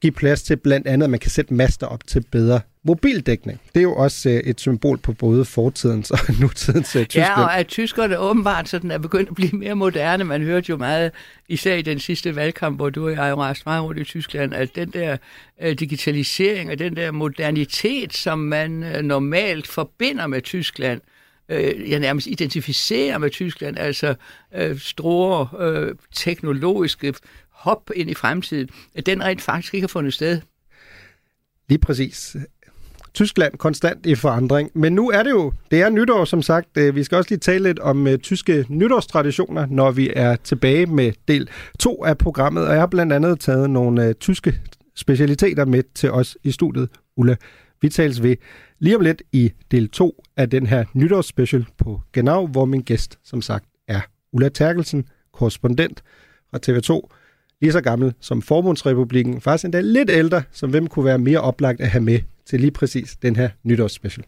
[0.00, 3.60] give plads til blandt andet, at man kan sætte master op til bedre mobildækning.
[3.74, 7.28] Det er jo også øh, et symbol på både fortidens og nutidens øh, Tyskland.
[7.28, 10.24] Ja, og at tyskerne åbenbart sådan er begyndt at blive mere moderne.
[10.24, 11.12] Man hørte jo meget,
[11.48, 14.74] især i den sidste valgkamp, hvor du og jeg rejste meget rundt i Tyskland, at
[14.74, 15.16] den der
[15.62, 21.00] øh, digitalisering og den der modernitet, som man øh, normalt forbinder med Tyskland,
[21.48, 24.14] øh, jeg nærmest identificerer med Tyskland, altså
[24.54, 27.14] øh, store øh, teknologiske
[27.50, 30.40] hop ind i fremtiden, at den rent faktisk ikke har fundet sted.
[31.68, 32.36] Lige præcis.
[33.14, 34.70] Tyskland konstant i forandring.
[34.74, 36.68] Men nu er det jo, det er nytår som sagt.
[36.76, 40.86] Øh, vi skal også lige tale lidt om uh, tyske nytårstraditioner, når vi er tilbage
[40.86, 41.48] med del
[41.78, 42.66] 2 af programmet.
[42.66, 44.60] Og jeg har blandt andet taget nogle uh, tyske
[44.96, 46.88] specialiteter med til os i studiet.
[47.16, 47.36] Ulla,
[47.82, 48.36] vi tales ved
[48.78, 53.18] lige om lidt i del 2 af den her nytårsspecial på Genau, hvor min gæst
[53.24, 54.00] som sagt er
[54.32, 56.02] Ulla Terkelsen, korrespondent
[56.50, 57.08] fra TV2
[57.62, 61.80] lige så gammel som Forbundsrepublikken, faktisk endda lidt ældre, som hvem kunne være mere oplagt
[61.80, 64.24] at have med til lige præcis den her nytårsspecial.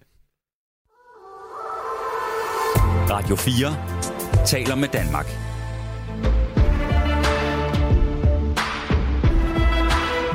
[3.10, 5.26] Radio 4 taler med Danmark.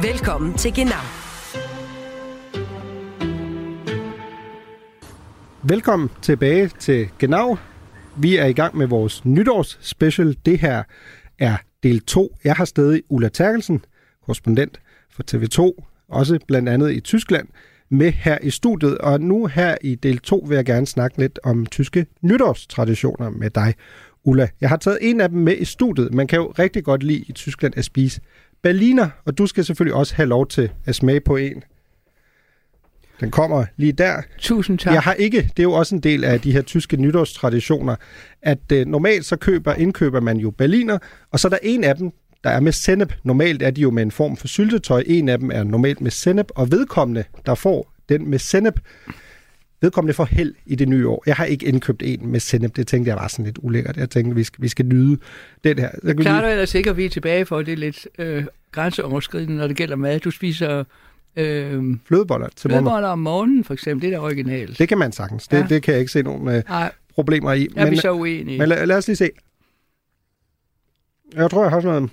[0.04, 1.04] Velkommen til Genau.
[5.64, 7.58] Velkommen tilbage til Genau.
[8.18, 10.38] Vi er i gang med vores nytårsspecial.
[10.46, 10.84] Det her
[11.40, 12.36] er del 2.
[12.44, 13.86] Jeg har stadig Ulla Terkelsen,
[14.26, 14.80] korrespondent
[15.12, 17.48] for TV2, også blandt andet i Tyskland,
[17.89, 18.98] med her i studiet.
[18.98, 23.50] Og nu her i del 2 vil jeg gerne snakke lidt om tyske nytårstraditioner med
[23.50, 23.74] dig,
[24.24, 24.48] Ulla.
[24.62, 26.13] Jeg har taget en af dem med i studiet.
[26.13, 28.22] Man kan jo rigtig godt lide i Tyskland at spise
[28.62, 31.63] Berliner, og du skal selvfølgelig også have lov til at smage på en.
[33.20, 34.22] Den kommer lige der.
[34.38, 34.94] Tusind tak.
[34.94, 37.96] Jeg har ikke, det er jo også en del af de her tyske nytårstraditioner,
[38.42, 40.98] at øh, normalt så køber, indkøber man jo berliner,
[41.32, 42.12] og så er der en af dem,
[42.44, 43.14] der er med sennep.
[43.24, 45.04] Normalt er de jo med en form for syltetøj.
[45.08, 48.80] En af dem er normalt med sennep, og vedkommende, der får den med sennep,
[49.82, 51.24] vedkommende får held i det nye år.
[51.26, 52.76] Jeg har ikke indkøbt en med sennep.
[52.76, 53.98] Det tænkte jeg var sådan lidt ulækkert.
[53.98, 55.18] Jeg tænkte, vi skal, vi skal nyde
[55.64, 55.90] den her.
[56.04, 58.44] Vi Klarer lige- du ellers ikke, at vi er tilbage for, det er lidt øh,
[58.72, 60.20] grænseoverskridende, når det gælder mad.
[60.20, 60.84] Du spiser
[61.36, 62.84] øh, Flødeboller til morgen.
[62.84, 64.10] flødeboller om morgenen, for eksempel.
[64.10, 64.80] Det er da originalt.
[64.80, 65.48] Det kan man sagtens.
[65.48, 65.65] Det, Ja.
[65.70, 67.68] det kan jeg ikke se nogen øh, Nej, problemer i.
[67.76, 68.58] jeg er vi så uenige.
[68.60, 69.30] Men lad, lad os lige se.
[71.36, 72.12] Jeg tror, jeg har sådan noget...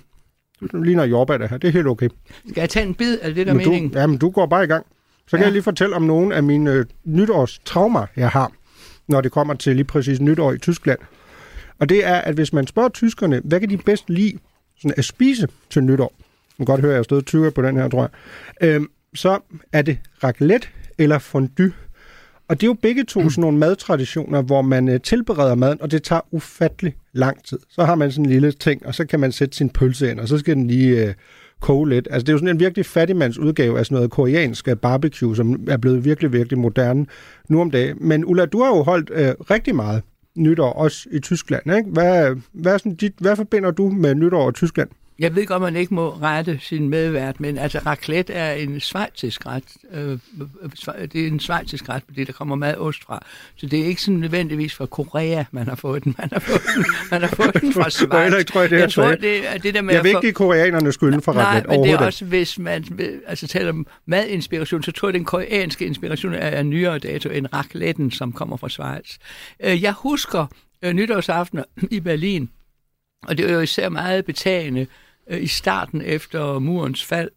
[0.71, 1.57] Det ligner jordbær, det her.
[1.57, 2.09] Det er helt okay.
[2.49, 3.17] Skal jeg tage en bid?
[3.21, 3.91] Er det det, der er Men meningen?
[3.91, 4.85] du, jamen, du går bare i gang.
[5.27, 5.43] Så kan Ja.
[5.45, 8.51] jeg lige fortælle om nogle af mine øh, nytårstraumer, jeg har,
[9.07, 10.99] når det kommer til lige præcis nytår i Tyskland.
[11.79, 14.37] Og det er, at hvis man spørger tyskerne, hvad kan de bedst lide
[14.77, 16.13] sådan at spise til nytår?
[16.57, 18.09] Man kan godt høre, at jeg er stadig tykker på den her, tror
[18.61, 18.69] jeg.
[18.75, 19.39] Øhm, så
[19.73, 21.73] er det raclette eller fondue.
[22.47, 25.91] Og det er jo begge to sådan nogle madtraditioner, hvor man øh, tilbereder maden, og
[25.91, 27.59] det tager ufattelig lang tid.
[27.69, 30.19] Så har man sådan en lille ting, og så kan man sætte sin pølse ind,
[30.19, 31.13] og så skal den lige øh,
[31.59, 32.07] koge lidt.
[32.11, 35.67] Altså det er jo sådan en virkelig fattigmands udgave af sådan noget koreansk barbecue, som
[35.67, 37.05] er blevet virkelig, virkelig moderne
[37.49, 37.97] nu om dagen.
[38.01, 40.01] Men Ulla, du har jo holdt øh, rigtig meget
[40.35, 41.75] nytår, også i Tyskland.
[41.75, 41.89] Ikke?
[41.89, 44.89] Hvad, hvad, er sådan dit, hvad forbinder du med nytår i Tyskland?
[45.19, 49.45] Jeg ved godt, man ikke må rette sin medvært, men altså raclette er en schweizisk
[49.45, 49.63] ret.
[49.93, 50.19] Øh, øh,
[51.13, 53.25] det er en schweizisk ret, fordi der kommer meget ost fra.
[53.55, 56.15] Så det er ikke sådan nødvendigvis fra Korea, man har fået den.
[56.17, 58.23] Man har fået den, man har fået den fra Schweiz.
[58.23, 60.11] heller ikke, tror jeg, det, jeg jeg tror, det er det der med Jeg vil
[60.11, 62.85] få- ikke give koreanerne skylden for Nej, raclette men det er også, hvis man
[63.27, 67.47] altså, taler om madinspiration, så tror jeg, den koreanske inspiration er af nyere dato end
[67.53, 69.17] racletten, som kommer fra Schweiz.
[69.59, 70.45] Øh, Jeg husker
[70.81, 72.49] øh, nytårsaftener i Berlin,
[73.27, 74.87] og det var jo især meget betagende øh,
[75.29, 77.31] Øh, i starten efter murens fald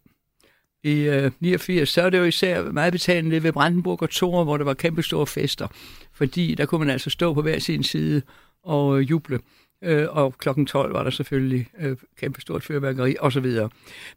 [0.83, 4.57] i øh, 89, så er det jo især meget betalende ved Brandenburg og Tor, hvor
[4.57, 5.67] der var kæmpe store fester,
[6.13, 8.21] fordi der kunne man altså stå på hver sin side
[8.63, 9.39] og øh, juble.
[9.83, 13.45] Øh, og klokken 12 var der selvfølgelig øh, kæmpe stort fyrværkeri osv.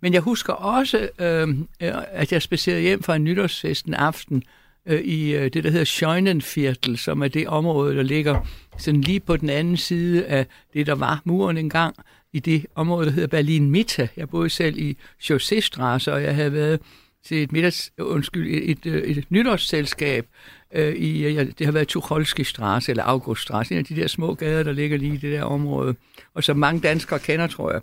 [0.00, 4.42] Men jeg husker også, øh, øh at jeg spacerede hjem fra en nytårsfest en aften
[4.86, 8.46] øh, i øh, det, der hedder Scheunenviertel, som er det område, der ligger
[8.78, 11.96] sådan lige på den anden side af det, der var muren engang,
[12.34, 14.08] i det område, der hedder Berlin Mitte.
[14.16, 16.80] Jeg boede selv i Chausseestrasse, og jeg havde været
[17.24, 20.26] til et, middags, undskyld, et, et, øh, et, nytårsselskab
[20.74, 24.06] øh, i, øh, ja, det har været Tucholske Strasse eller Auguststraße, en af de der
[24.06, 25.94] små gader, der ligger lige i det der område,
[26.34, 27.80] og som mange danskere kender, tror jeg.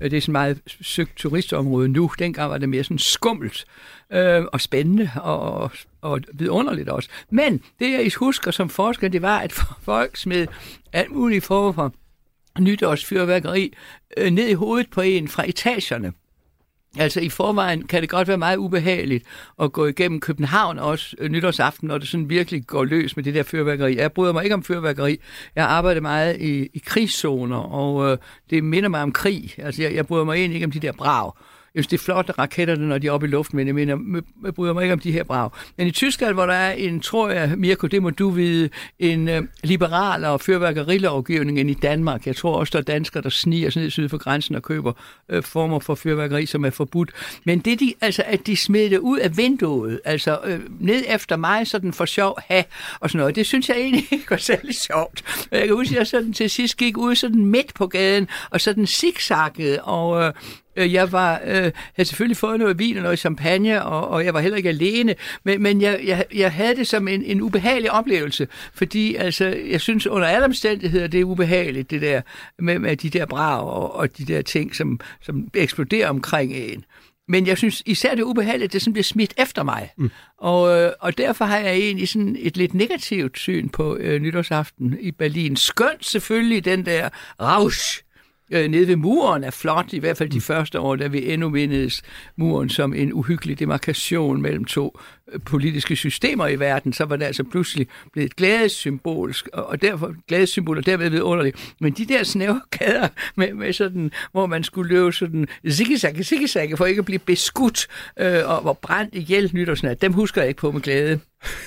[0.00, 2.10] Øh, det er sådan meget søgt turistområde nu.
[2.18, 3.64] Dengang var det mere sådan skummelt
[4.12, 7.08] øh, og spændende og, og, vidunderligt også.
[7.30, 9.52] Men det, jeg husker som forsker, det var, at
[9.90, 10.46] folk smed
[10.92, 11.94] alt muligt former for
[12.58, 13.74] nytårsfyrværkeri
[14.16, 16.12] øh, ned i hovedet på en fra etagerne.
[16.98, 19.24] Altså i forvejen kan det godt være meget ubehageligt
[19.62, 23.34] at gå igennem København også øh, nytårsaften, når det sådan virkelig går løs med det
[23.34, 23.96] der fyrværkeri.
[23.96, 25.20] Jeg bryder mig ikke om fyrværkeri.
[25.56, 28.18] Jeg arbejder meget i, i krigszoner, og øh,
[28.50, 29.54] det minder mig om krig.
[29.58, 31.32] Altså jeg, jeg bryder mig egentlig ikke om de der brag.
[31.74, 33.74] Jeg synes, det er flot, at raketterne, når de er oppe i luften, men jeg,
[33.74, 35.50] mener, jeg bryder mig ikke om de her brag.
[35.76, 39.28] Men i Tyskland, hvor der er en, tror jeg, Mirko, det må du vide, en
[39.28, 42.26] øh, liberal og fyrværkerilovgivning end i Danmark.
[42.26, 44.92] Jeg tror også, der er danskere, der sniger sig ned syd for grænsen og køber
[45.28, 47.10] øh, former for fyrværkeri, som er forbudt.
[47.44, 51.36] Men det de, altså, at de smed det ud af vinduet, altså øh, ned efter
[51.36, 52.62] mig, sådan for sjov, ha,
[53.00, 55.46] og sådan noget, det synes jeg egentlig ikke var særlig sjovt.
[55.50, 58.60] Jeg kan huske, at jeg sådan til sidst gik ud sådan midt på gaden, og
[58.60, 60.32] sådan zigzaggede, og øh, Øh,
[60.76, 64.40] jeg var, øh, havde selvfølgelig fået noget vin og noget champagne, og, og jeg var
[64.40, 68.48] heller ikke alene, men, men jeg, jeg, jeg havde det som en, en ubehagelig oplevelse,
[68.74, 72.22] fordi altså, jeg synes under alle omstændigheder, det er ubehageligt, det der
[72.58, 76.84] med, med de der brag og, og de der ting, som, som eksploderer omkring en.
[77.28, 79.90] Men jeg synes især det er ubehageligt, det sådan bliver smidt efter mig.
[79.96, 80.10] Mm.
[80.38, 84.96] Og, øh, og derfor har jeg egentlig sådan et lidt negativt syn på øh, nytårsaften
[85.00, 85.56] i Berlin.
[85.56, 87.08] Skønt selvfølgelig den der
[87.40, 88.03] rausch
[88.50, 91.48] øh, nede ved muren er flot, i hvert fald de første år, da vi endnu
[91.48, 92.02] mindes
[92.36, 94.98] muren som en uhyggelig demarkation mellem to
[95.32, 99.82] øh, politiske systemer i verden, så var det altså pludselig blevet et glædessymbol, og og
[99.82, 101.74] derfor glædessymbol, og derved vidunderligt.
[101.80, 106.78] Men de der snævre gader, med, med sådan, hvor man skulle løbe sådan zigzag, zigzag,
[106.78, 107.86] for ikke at blive beskudt,
[108.18, 111.20] øh, og hvor brændt ihjel nytårsnat, dem husker jeg ikke på med glæde.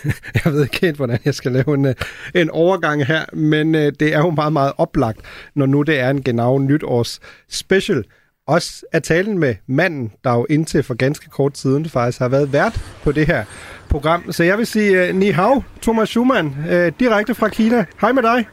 [0.46, 1.96] Jeg ved ikke helt, hvordan jeg skal lave en, øh,
[2.36, 5.20] en overgang her, men øh, det er jo meget, meget oplagt,
[5.56, 8.04] når nu det er en genau nytårs special.
[8.48, 12.54] Også at talen med manden, der jo indtil for ganske kort tiden faktisk har været
[12.54, 13.44] vært på det her
[13.90, 14.32] program.
[14.32, 17.86] Så jeg vil sige uh, ni hao, Thomas Schumann, uh, direkte fra Kina.
[18.02, 18.48] Hej med dig.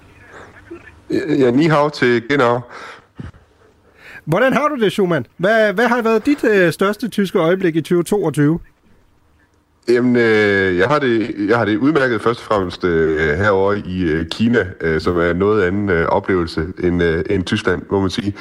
[1.38, 2.60] Ja, ni hao til Genau.
[4.24, 5.26] Hvordan har du det, Schumann?
[5.36, 8.60] Hvad, hvad har været dit uh, største tyske øjeblik i 2022?
[9.88, 14.02] Jamen, øh, jeg, har det, jeg har det udmærket først og fremmest øh, herovre i
[14.02, 18.10] øh, Kina, øh, som er noget anden øh, oplevelse end, øh, end Tyskland, må man
[18.10, 18.34] sige.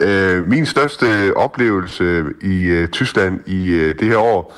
[0.00, 1.06] Øh, min største
[1.36, 4.56] oplevelse i øh, Tyskland i øh, det her år,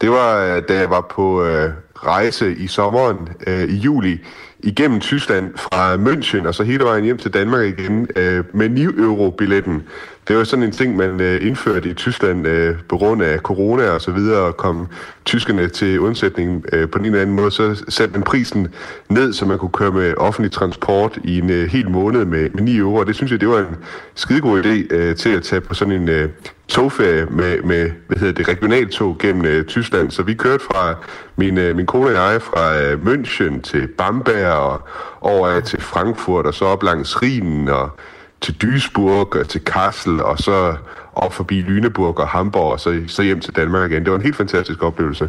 [0.00, 4.20] det var, øh, da jeg var på øh, rejse i sommeren øh, i juli
[4.58, 8.84] igennem Tyskland fra München og så hele vejen hjem til Danmark igen øh, med 9
[8.84, 9.82] euro billetten.
[10.28, 13.90] Det var sådan en ting, man øh, indførte i Tyskland øh, på grund af corona
[13.90, 14.88] og så videre, og kom
[15.24, 18.68] tyskerne til undsætning øh, på en eller anden måde, så satte man prisen
[19.08, 22.62] ned, så man kunne køre med offentlig transport i en øh, hel måned med, med
[22.62, 23.76] 9 euro, og det synes jeg, det var en
[24.14, 26.28] skidegod idé øh, til at tage på sådan en øh,
[26.68, 30.10] togferie med, med hvad hedder det, regionaltog gennem øh, Tyskland.
[30.10, 30.94] Så vi kørte fra,
[31.36, 34.80] min, øh, min kone og jeg, fra øh, München til Bamberg og
[35.20, 37.90] over øh, til Frankfurt og så op langs Rhinen og
[38.40, 40.74] til Duisburg og til Kassel og så
[41.14, 44.04] op forbi Lüneburg og Hamburg og så, så hjem til Danmark igen.
[44.04, 45.28] Det var en helt fantastisk oplevelse.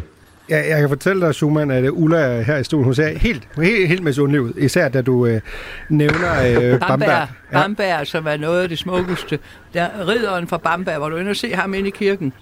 [0.50, 3.48] Ja, jeg kan fortælle dig, Schumann, at uh, Ulla her i stuen, hun ser helt,
[3.56, 4.52] helt, helt misundelig ud.
[4.56, 5.40] Især da du øh,
[5.88, 7.86] nævner øh, Bamberg, Bamberg.
[7.86, 8.04] ja.
[8.04, 9.38] Som er noget af det smukkeste.
[9.74, 12.32] Der, ridderen fra Bamberg, hvor du inde og se ham inde i kirken.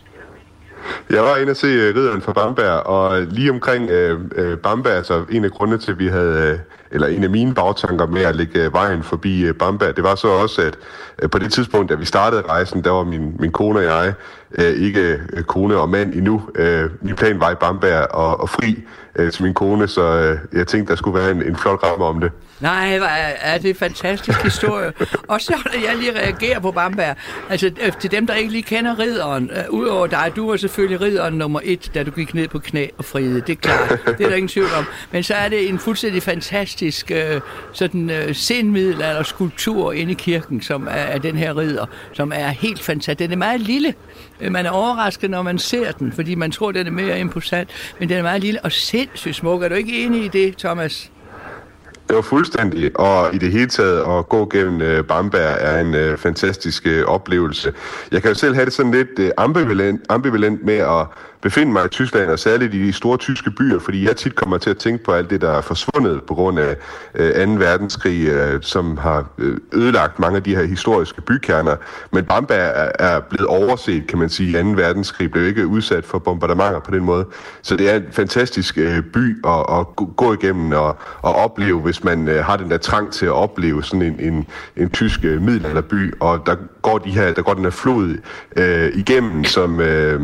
[1.11, 5.05] Jeg var inde og se uh, Ridderen fra Bamberg, og lige omkring uh, uh, Bamberg,
[5.05, 6.59] så en af grundene til, at vi havde, uh,
[6.91, 10.15] eller en af mine bagtanker med at lægge uh, vejen forbi uh, Bamberg, det var
[10.15, 10.77] så også, at
[11.23, 14.15] uh, på det tidspunkt, da vi startede rejsen, der var min, min kone og jeg
[14.59, 16.43] ikke kone og mand endnu.
[17.01, 18.85] Min plan var i Bamberg og, og fri
[19.33, 22.31] til min kone, så jeg tænkte, der skulle være en, en flot ramme om det.
[22.61, 23.05] Nej, er,
[23.41, 24.93] er det en fantastisk historie.
[25.29, 27.17] og så vil jeg lige reagere på Bamberg.
[27.51, 31.01] Altså, øh, til dem, der ikke lige kender ridderen, øh, udover dig, du var selvfølgelig
[31.01, 33.41] ridderen nummer et, da du gik ned på knæ og friede.
[33.41, 34.01] Det er klart.
[34.19, 34.85] Det er der ingen tvivl om.
[35.11, 37.41] Men så er det en fuldstændig fantastisk øh,
[37.73, 42.49] sådan øh, senmiddelalder skulptur inde i kirken, som er, er den her ridder, som er
[42.49, 43.19] helt fantastisk.
[43.19, 43.95] Den er meget lille.
[44.41, 47.71] Øh, man er overrasket, når man ser den, fordi man tror, den er mere imposant.
[48.01, 49.63] Men den er meget lille og sindssygt smuk.
[49.63, 51.11] Er du ikke enig i det, Thomas?
[52.09, 55.95] Det var fuldstændig, og i det hele taget at gå gennem øh, Bamberg er en
[55.95, 57.73] øh, fantastisk øh, oplevelse.
[58.13, 61.07] Jeg kan jo selv have det sådan lidt øh, ambivalent, ambivalent med at
[61.47, 64.59] befinde mig i Tyskland, og særligt i de store tyske byer, fordi jeg tit kommer
[64.59, 66.77] til at tænke på alt det, der er forsvundet på grund af
[67.15, 67.53] øh, 2.
[67.53, 71.77] verdenskrig, øh, som har øh, ødelagt mange af de her historiske bykerner.
[72.13, 74.63] Men Bamberg er, er blevet overset, kan man sige.
[74.63, 74.69] 2.
[74.69, 77.27] verdenskrig blev ikke udsat for bombardementer på den måde.
[77.63, 81.81] Så det er en fantastisk øh, by at, at gå- gå igennem og, og opleve,
[81.81, 85.25] hvis man øh, har den der trang til at opleve sådan en, en, en tysk
[85.25, 86.57] øh, middelalderby, og der
[86.91, 88.19] går, de her, der går den her flod
[88.57, 90.21] øh, igennem, som, øh,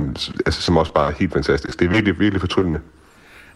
[0.46, 1.78] altså, som også bare er helt fantastisk.
[1.78, 2.80] Det er virkelig, virkelig fortryllende.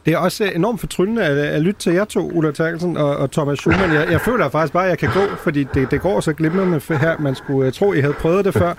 [0.07, 2.97] Det er også øh, enormt fortryllende at, øh, at lytte til jer to, Ulla Terkelsen
[2.97, 3.93] og, og Thomas Schumann.
[3.93, 6.81] Jeg, jeg føler faktisk bare, at jeg kan gå, fordi det, det går så glimrende
[6.89, 7.19] her.
[7.19, 8.75] Man skulle uh, tro, I havde prøvet det før.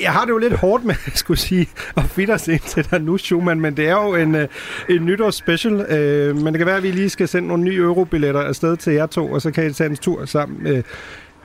[0.00, 2.90] Jeg har det jo lidt hårdt med, at skulle sige, og finde os ind til
[2.90, 4.42] dig nu, Schumann, men det er jo en, uh,
[4.88, 5.74] en nytårsspecial.
[5.74, 8.92] Uh, men det kan være, at vi lige skal sende nogle nye eurobilletter afsted til
[8.92, 10.82] jer to, og så kan I tage en tur sammen uh,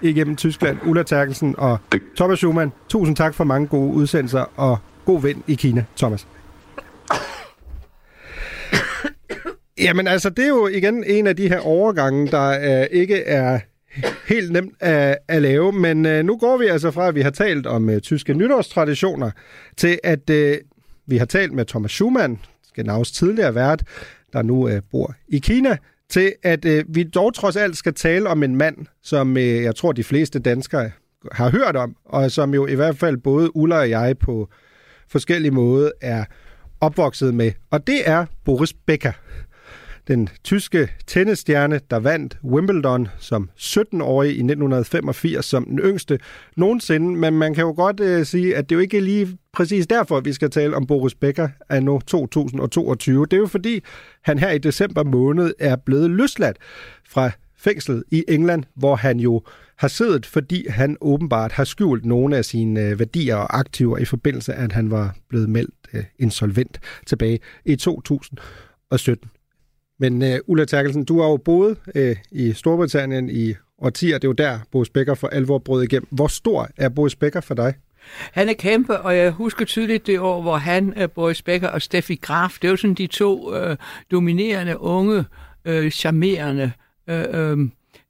[0.02, 0.78] igennem Tyskland.
[0.86, 2.72] Ulla Terkelsen og Det- Thomas Schumann.
[2.90, 6.28] Tusind tak for mange gode udsendelser, og god ven i Kina, Thomas.
[9.80, 13.60] Jamen altså, det er jo igen en af de her overgange, der øh, ikke er
[14.28, 17.30] helt nemt at, at lave, men øh, nu går vi altså fra, at vi har
[17.30, 19.32] talt om øh, tyske nytårstraditioner,
[19.78, 20.58] til at øh,
[21.08, 23.84] vi har talt med Thomas Schumann, Skanavs tidligere vært,
[24.34, 25.78] der nu øh, bor i Kina,
[26.10, 29.76] til at øh, vi dog trods alt skal tale om en mand, som øh, jeg
[29.76, 30.92] tror de fleste danskere
[31.32, 34.50] har hørt om, og som jo i hvert fald både Ulla og jeg på
[35.10, 36.26] forskellige måder er
[36.82, 37.52] opvokset med.
[37.72, 39.12] Og det er Boris Becker,
[40.08, 46.20] den tyske tennisstjerne, der vandt Wimbledon som 17-årig i 1985 som den yngste
[46.58, 47.16] nogensinde.
[47.16, 50.20] Men man kan jo godt øh, sige, at det er jo ikke lige præcis derfor,
[50.20, 53.26] vi skal tale om Boris Becker af nu 2022.
[53.26, 53.84] Det er jo fordi,
[54.22, 56.58] han her i december måned er blevet løsladt
[57.10, 59.42] fra fængslet i England, hvor han jo
[59.78, 64.06] har siddet, fordi han åbenbart har skjult nogle af sine øh, værdier og aktiver i
[64.06, 69.30] forbindelse af, at han var blevet meldt øh, insolvent tilbage i 2017.
[70.00, 74.18] Men uh, Ulla Terkelsen, du har jo boet uh, i Storbritannien i årtier.
[74.18, 76.08] Det er jo der, Boris Becker for alvor brød igennem.
[76.12, 77.74] Hvor stor er Boris Becker for dig?
[78.32, 81.82] Han er kæmpe, og jeg husker tydeligt det år, hvor han, øh, Boris Becker og
[81.82, 83.78] Steffi Graf, det var sådan de to øh,
[84.12, 85.26] dominerende, unge,
[85.66, 86.72] øh, charmerende
[87.10, 87.58] øh, øh,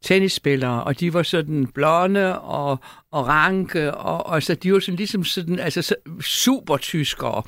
[0.04, 2.80] tennisspillere, og de var sådan blonde og,
[3.12, 6.24] og ranke, og, og så de var sådan ligesom sådan, altså supertyskere.
[6.24, 7.44] super tyskere.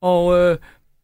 [0.00, 0.56] Og øh,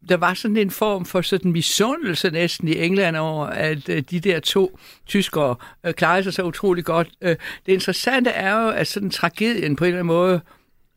[0.09, 4.19] der var sådan en form for sådan misundelse næsten i England over, at øh, de
[4.19, 7.09] der to tyskere øh, klarede sig så utrolig godt.
[7.21, 7.35] Øh,
[7.65, 10.41] det interessante er jo, at sådan tragedien på en eller anden måde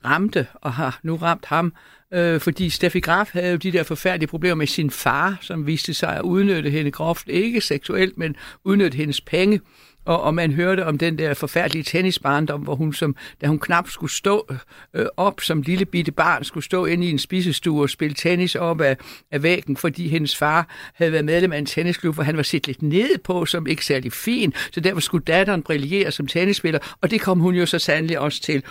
[0.05, 1.73] ramte, og har nu ramt ham,
[2.15, 5.95] øh, fordi Steffi Graf havde jo de der forfærdelige problemer med sin far, som viste
[5.95, 9.61] sig at udnytte hende groft, ikke seksuelt, men udnytte hendes penge.
[10.05, 13.89] Og, og man hørte om den der forfærdelige tennisbarndom, hvor hun, som, da hun knap
[13.89, 14.55] skulle stå
[14.95, 18.55] øh, op som lille bitte barn, skulle stå inde i en spisestue og spille tennis
[18.55, 18.97] op af,
[19.31, 22.67] af væggen, fordi hendes far havde været medlem af en tennisklub, hvor han var set
[22.67, 27.11] lidt ned på, som ikke særlig fin, så derfor skulle datteren brillere som tennisspiller, og
[27.11, 28.63] det kom hun jo så sandelig også til.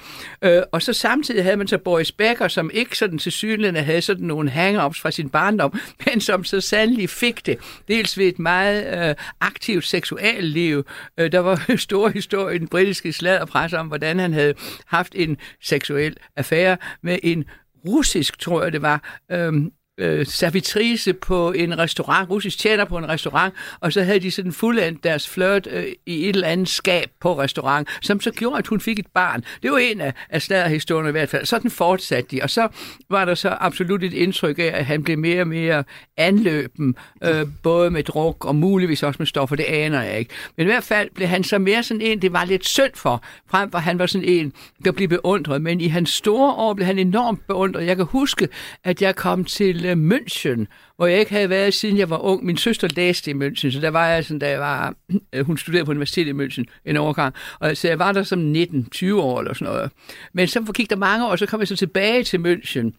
[0.41, 4.01] Øh, og så samtidig havde man så Boris Becker, som ikke sådan til synligheden havde
[4.01, 7.57] sådan nogle hang-ups fra sin barndom, men som så sandelig fik det,
[7.87, 10.85] dels ved et meget øh, aktivt seksualliv,
[11.21, 14.53] Øh, der var stor historie i den britiske sladderpresse om, hvordan han havde
[14.85, 17.45] haft en seksuel affære med en
[17.85, 23.09] russisk, tror jeg det var, øhm, øh, servitrice på en restaurant, russisk tjener på en
[23.09, 27.09] restaurant, og så havde de sådan fuldendt deres flirt øh, i et eller andet skab
[27.19, 29.43] på restaurant, som så gjorde, at hun fik et barn.
[29.63, 31.45] Det var en af, af sladderhistorierne i hvert fald.
[31.45, 32.67] Sådan fortsatte de, og så
[33.09, 35.83] var der så absolut et indtryk af, at han blev mere og mere
[36.17, 40.31] anløben, øh, både med druk og muligvis også med stoffer, det aner jeg ikke.
[40.57, 43.23] Men i hvert fald blev han så mere sådan en, det var lidt synd for,
[43.49, 44.53] frem for han var sådan en,
[44.85, 47.85] der blev beundret, men i hans store år blev han enormt beundret.
[47.85, 48.47] Jeg kan huske,
[48.83, 52.45] at jeg kom til München, hvor jeg ikke havde været, siden jeg var ung.
[52.45, 54.95] Min søster læste i München, så der var jeg sådan, da jeg var,
[55.33, 58.53] øh, hun studerede på universitetet i München en overgang, og så jeg var der som
[58.53, 59.91] 19-20 år eller sådan noget.
[60.33, 62.91] Men så gik der mange år, og så kom jeg så tilbage til München,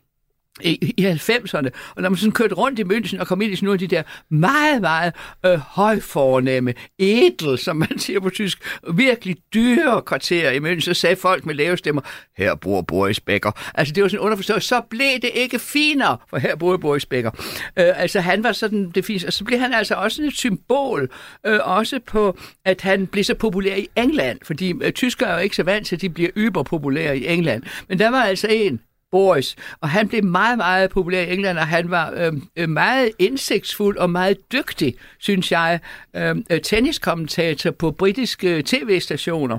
[0.61, 3.57] i, i 90'erne, og når man sådan kørte rundt i München og kom ind i
[3.57, 5.13] sådan nogle af de der meget, meget
[5.47, 11.17] øh, højfornemme, edel, som man siger på tysk, virkelig dyre kvarterer i München, så sagde
[11.17, 12.03] folk med lave stemmer,
[12.37, 13.71] her bor Boris Becker.
[13.75, 17.31] Altså det var sådan underforstået, så blev det ikke finere, for her bor Boris Becker.
[17.79, 21.11] Øh, altså han var sådan det fint, og så blev han altså også et symbol,
[21.47, 25.41] øh, også på, at han blev så populær i England, fordi øh, tyskere er jo
[25.41, 27.63] ikke så vant til, at de bliver yberpopulære i England.
[27.89, 28.81] Men der var altså en,
[29.13, 29.57] Boris.
[29.81, 33.97] Og han blev meget, meget populær i England, og han var øhm, øh, meget indsigtsfuld
[33.97, 35.81] og meget dygtig, synes jeg,
[36.17, 39.59] øhm, øh, tenniskommentator på britiske øh, tv-stationer.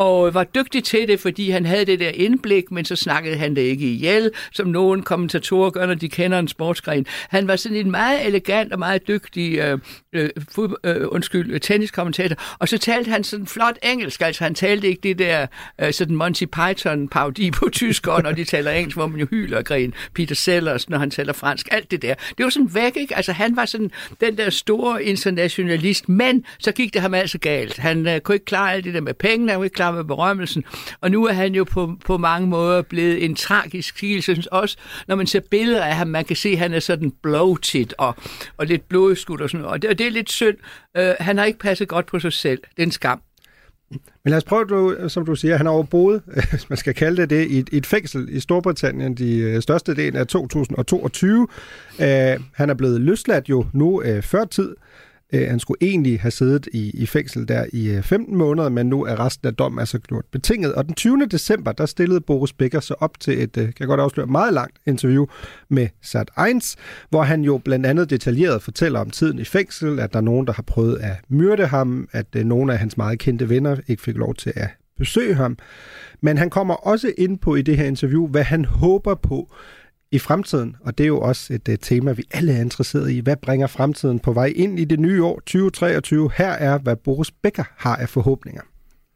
[0.00, 3.56] Og var dygtig til det, fordi han havde det der indblik, men så snakkede han
[3.56, 7.06] det ikke ihjel, som nogle kommentatorer gør, når de kender en sportsgren.
[7.28, 9.78] Han var sådan en meget elegant og meget dygtig øh,
[10.12, 14.88] øh, fod, øh, undskyld, tenniskommentator, og så talte han sådan flot engelsk, altså han talte
[14.88, 15.46] ikke det der
[15.80, 19.26] øh, sådan Monty Python parodi på tysk, og når de taler engelsk, hvor man jo
[19.30, 19.94] hyler og grin.
[20.14, 22.14] Peter Sellers, når han taler fransk, alt det der.
[22.38, 23.16] Det var sådan væk, ikke?
[23.16, 23.90] Altså han var sådan
[24.20, 27.78] den der store internationalist, men så gik det ham altså galt.
[27.78, 30.04] Han øh, kunne ikke klare alt det der med pengene, han kunne ikke klare med
[30.04, 30.64] berømmelsen,
[31.00, 34.32] og nu er han jo på, på mange måder blevet en tragisk skikkelse.
[34.32, 34.76] Synes også,
[35.08, 38.14] når man ser billeder af ham, man kan se, at han er sådan bloated og,
[38.56, 39.72] og lidt blodskudt og sådan noget.
[39.72, 40.56] Og det, og det er lidt synd.
[40.96, 42.60] Øh, han har ikke passet godt på sig selv.
[42.76, 43.20] Det er en skam.
[43.90, 46.94] Men lad os prøve, du, som du siger, han har overboet, boet, hvis man skal
[46.94, 50.26] kalde det det, i et, i et fængsel i Storbritannien de øh, største del af
[50.26, 51.40] 2022.
[51.40, 51.46] Uh,
[51.98, 54.76] øh, han er blevet løsladt jo nu uh, før tid.
[55.32, 58.86] Øh, han skulle egentlig have siddet i, i fængsel der i øh, 15 måneder, men
[58.86, 60.74] nu er resten af dommen altså gjort betinget.
[60.74, 61.26] Og den 20.
[61.26, 64.54] december, der stillede Boris Becker sig op til et, øh, kan jeg godt afsløre, meget
[64.54, 65.26] langt interview
[65.68, 66.76] med Sat 1,
[67.10, 70.46] hvor han jo blandt andet detaljeret fortæller om tiden i fængsel, at der er nogen,
[70.46, 74.16] der har prøvet at myrde ham, at nogle af hans meget kendte venner ikke fik
[74.16, 74.68] lov til at
[74.98, 75.58] besøge ham.
[76.20, 79.52] Men han kommer også ind på i det her interview, hvad han håber på
[80.12, 83.18] i fremtiden, og det er jo også et uh, tema, vi alle er interesseret i.
[83.18, 86.30] Hvad bringer fremtiden på vej ind i det nye år 2023?
[86.38, 88.62] Her er, hvad Boris Becker har af forhåbninger.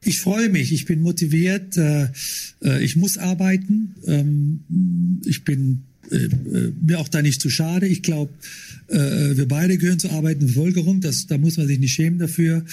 [0.07, 2.03] Ich freue mich, ich bin motiviert, äh,
[2.69, 4.61] äh ich muss arbeiten, ähm,
[5.27, 5.61] ich bin
[6.11, 7.87] äh, äh, mir auch da nicht zu schade.
[7.87, 8.33] Ich glaube,
[8.89, 12.19] äh, äh, wir beide gehören zur arbeitenden Bevölkerung, das, da muss man sich nicht schämen
[12.19, 12.65] dafür.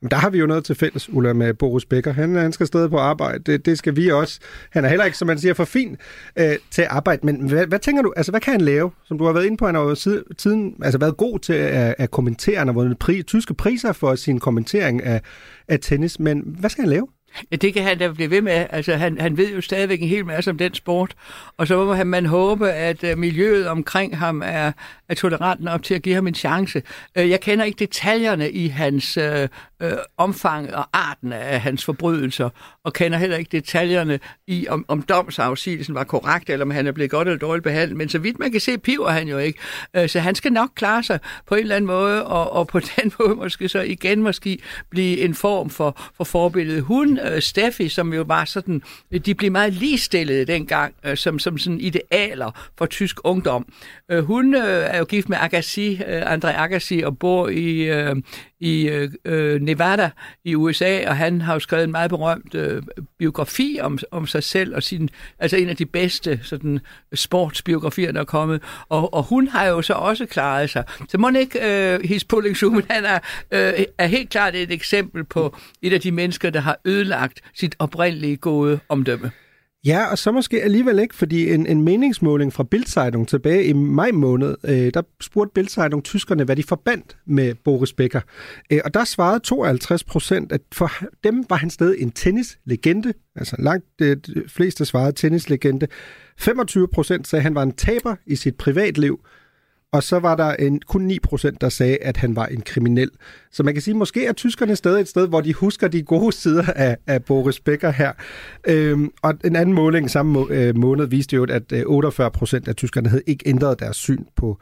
[0.00, 2.12] Men der har vi jo noget til fælles, Ulla, med Boris Becker.
[2.12, 3.38] Han, han skal stadig på arbejde.
[3.38, 4.40] Det, det skal vi også.
[4.70, 5.96] Han er heller ikke, som man siger, for fin
[6.38, 7.26] øh, til at arbejde.
[7.26, 8.90] Men hvad, hvad tænker du, altså hvad kan han lave?
[9.04, 11.52] Som du har været inde på, han har jo siden, tiden altså været god til
[11.52, 12.58] at, at kommentere.
[12.58, 15.20] Han har vundet pri, tyske priser for sin kommentering af,
[15.68, 16.20] af tennis.
[16.20, 17.06] Men hvad skal han lave?
[17.50, 18.66] Ja, det kan han da blive ved med.
[18.70, 21.14] Altså, han, han ved jo stadigvæk en hel masse om den sport.
[21.56, 24.72] Og så må man håbe, at øh, miljøet omkring ham er,
[25.08, 26.82] er tolerant nok til at give ham en chance.
[27.18, 29.48] Øh, jeg kender ikke detaljerne i hans øh,
[29.82, 32.50] øh, omfang og arten af hans forbrydelser,
[32.84, 36.92] og kender heller ikke detaljerne i, om, om domsafsigelsen var korrekt, eller om han er
[36.92, 37.96] blevet godt eller dårligt behandlet.
[37.96, 39.58] Men så vidt man kan se, piver han jo ikke.
[40.06, 43.12] Så han skal nok klare sig på en eller anden måde, og, og på den
[43.18, 44.58] måde måske så igen måske
[44.90, 46.80] blive en form for, for forbillede.
[46.80, 48.82] Hun øh, Steffi, som jo var sådan,
[49.26, 53.66] de blev meget ligestillede dengang, øh, som, som sådan idealer for tysk ungdom.
[54.10, 58.16] Øh, hun øh, er jo gift med Agassi, øh, André Agassi, og bor i, øh,
[58.60, 60.10] i øh, øh Nevada
[60.44, 62.82] i USA, og han har jo skrevet en meget berømt øh,
[63.18, 65.08] biografi om, om sig selv, og sin,
[65.38, 66.80] altså en af de bedste sådan,
[67.14, 68.62] sportsbiografier, der er kommet.
[68.88, 70.84] Og, og hun har jo så også klaret sig.
[71.08, 72.56] Så må ikke øh, His Pulling
[72.90, 73.18] han er,
[73.50, 77.15] øh, er helt klart et eksempel på et af de mennesker, der har ødelagt
[77.54, 79.30] sit oprindelige gode omdømme.
[79.86, 84.10] Ja, og så måske alligevel ikke, fordi en, en meningsmåling fra Bildzeitung tilbage i maj
[84.10, 88.20] måned, øh, der spurgte Bildzeitung tyskerne, hvad de forbandt med Boris Becker.
[88.72, 90.90] Øh, og der svarede 52 procent, at for
[91.24, 95.86] dem var han stadig en tennislegende, altså langt øh, de fleste svarede tennislegende.
[96.38, 99.20] 25 procent sagde, at han var en taber i sit privatliv,
[99.92, 103.10] og så var der en, kun 9%, der sagde, at han var en kriminel.
[103.52, 106.32] Så man kan sige, måske er tyskerne stadig et sted, hvor de husker de gode
[106.32, 108.12] sider af, af Boris Becker her.
[108.66, 112.76] Øhm, og en anden måling samme må, øh, måned viste jo, at øh, 48% af
[112.76, 114.58] tyskerne havde ikke ændret deres syn på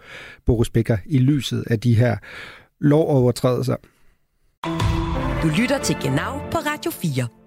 [0.46, 2.16] Boris Becker i lyset af de her
[2.80, 3.76] lovovertrædelser.
[5.42, 7.43] Du lytter til Genau på Radio 4.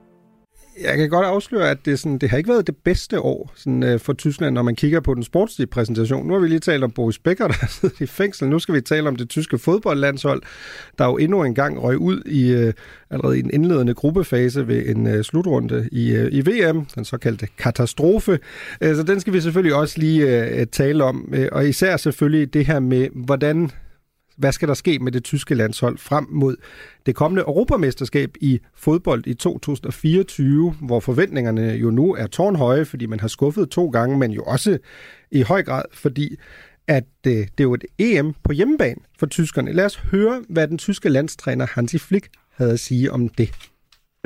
[0.82, 3.84] Jeg kan godt afsløre, at det, sådan, det har ikke været det bedste år sådan,
[3.84, 6.28] øh, for Tyskland, når man kigger på den sportslige præsentation.
[6.28, 8.50] Nu har vi lige talt om Boris Becker, der sidder i fængsel.
[8.50, 10.42] Nu skal vi tale om det tyske fodboldlandshold,
[10.98, 12.74] der jo endnu en gang røg ud i øh,
[13.10, 17.48] allerede i en indledende gruppefase ved en øh, slutrunde i, øh, i VM, den såkaldte
[17.58, 18.40] katastrofe.
[18.82, 22.54] Øh, så den skal vi selvfølgelig også lige øh, tale om, øh, og især selvfølgelig
[22.54, 23.72] det her med, hvordan
[24.38, 26.56] hvad skal der ske med det tyske landshold frem mod
[27.06, 33.20] det kommende europamesterskab i fodbold i 2024, hvor forventningerne jo nu er tårnhøje, fordi man
[33.20, 34.78] har skuffet to gange, men jo også
[35.32, 36.36] i høj grad, fordi
[36.88, 39.74] at øh, det er jo et EM på hjemmebane for tyskerne.
[39.74, 43.50] Lad os høre, hvad den tyske landstræner Hansi Flick havde at sige om det.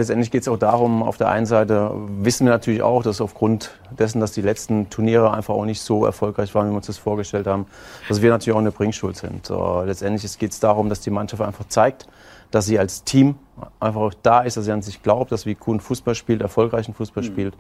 [0.02, 3.70] Letztendlich geht es auch darum, auf der einen Seite wissen wir natürlich auch, dass aufgrund
[3.92, 6.98] dessen, dass die letzten Turniere einfach auch nicht so erfolgreich waren, wie wir uns das
[6.98, 7.68] vorgestellt haben,
[8.10, 9.52] dass wir natürlich auch eine Bringschuld sind.
[9.86, 12.08] Letztendlich geht es darum, dass die Mannschaft einfach zeigt,
[12.50, 13.36] dass sie als Team
[13.80, 16.96] einfach auch da ist, dass sie an sich glaubt, dass wie Kuhn Fußball spielt, erfolgreichen
[16.96, 17.54] Fußball spielt.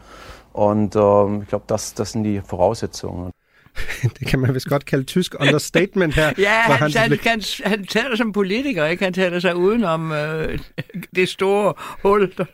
[0.52, 3.30] Und ähm, ich glaube, das, das sind die Voraussetzungen.
[4.20, 6.34] det kan man vist godt kalde tysk understatement her.
[6.38, 7.24] ja, han, han, Flick.
[7.24, 9.04] han, han taler som politiker, ikke?
[9.04, 10.60] Han taler sig udenom øh,
[11.16, 12.46] det store hul, der,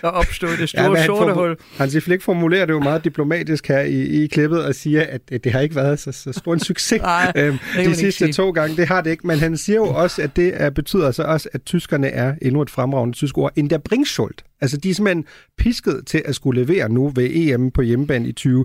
[0.00, 1.56] der opstod, det store ja, han sorte hul.
[1.76, 5.44] Hansi Flick formulerer det jo meget diplomatisk her i, i klippet og siger, at det,
[5.44, 8.76] det har ikke været så, så stor en succes Nej, øhm, de sidste to gange.
[8.76, 11.48] Det har det ikke, men han siger jo også, at det er, betyder så også,
[11.52, 14.34] at tyskerne er endnu et fremragende tysk ord, en der bringschuld.
[14.60, 15.24] Altså de er simpelthen
[15.58, 18.64] pisket til at skulle levere nu ved EM på hjemmebane i 20.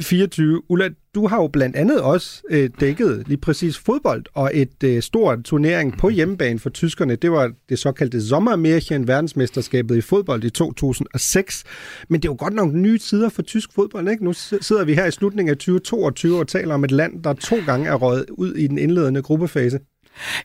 [0.00, 0.62] 24.
[0.68, 5.02] Ulla, du har jo blandt andet også øh, dækket lige præcis fodbold og et øh,
[5.02, 7.16] stort turnering på hjemmebane for tyskerne.
[7.16, 11.64] Det var det såkaldte Sommermärchen, verdensmesterskabet i fodbold i 2006.
[12.08, 14.24] Men det er jo godt nok nye tider for tysk fodbold, ikke?
[14.24, 17.56] Nu sidder vi her i slutningen af 2022 og taler om et land, der to
[17.66, 19.78] gange er røget ud i den indledende gruppefase.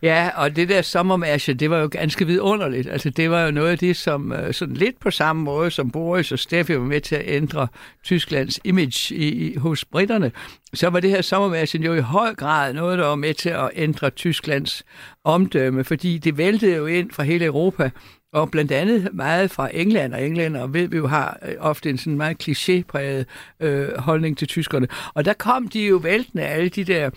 [0.02, 2.88] Ja, og det der sommermarsje, det var jo ganske vidunderligt.
[2.88, 5.92] Altså, det var jo noget af det, som øh, sådan lidt på samme måde som
[5.92, 7.68] Boris og Steffi var med til at ændre
[8.04, 10.32] Tysklands image i, i, hos britterne.
[10.74, 13.70] Så var det her sommermarsje jo i høj grad noget, der var med til at
[13.76, 14.84] ændre Tysklands
[15.24, 17.90] omdømme, fordi det væltede jo ind fra hele Europa,
[18.34, 21.98] og blandt andet meget fra England, og englænder ved vi jo har øh, ofte en
[21.98, 23.26] sådan meget klichépræget
[23.60, 24.88] øh, holdning til tyskerne.
[25.14, 27.10] Og der kom de jo væltende, alle de der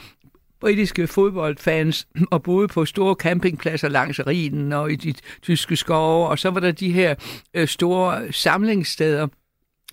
[0.66, 6.38] britiske fodboldfans og boede på store campingpladser langs Rhinen og i de tyske skove, og
[6.38, 7.14] så var der de her
[7.54, 9.26] øh, store samlingssteder,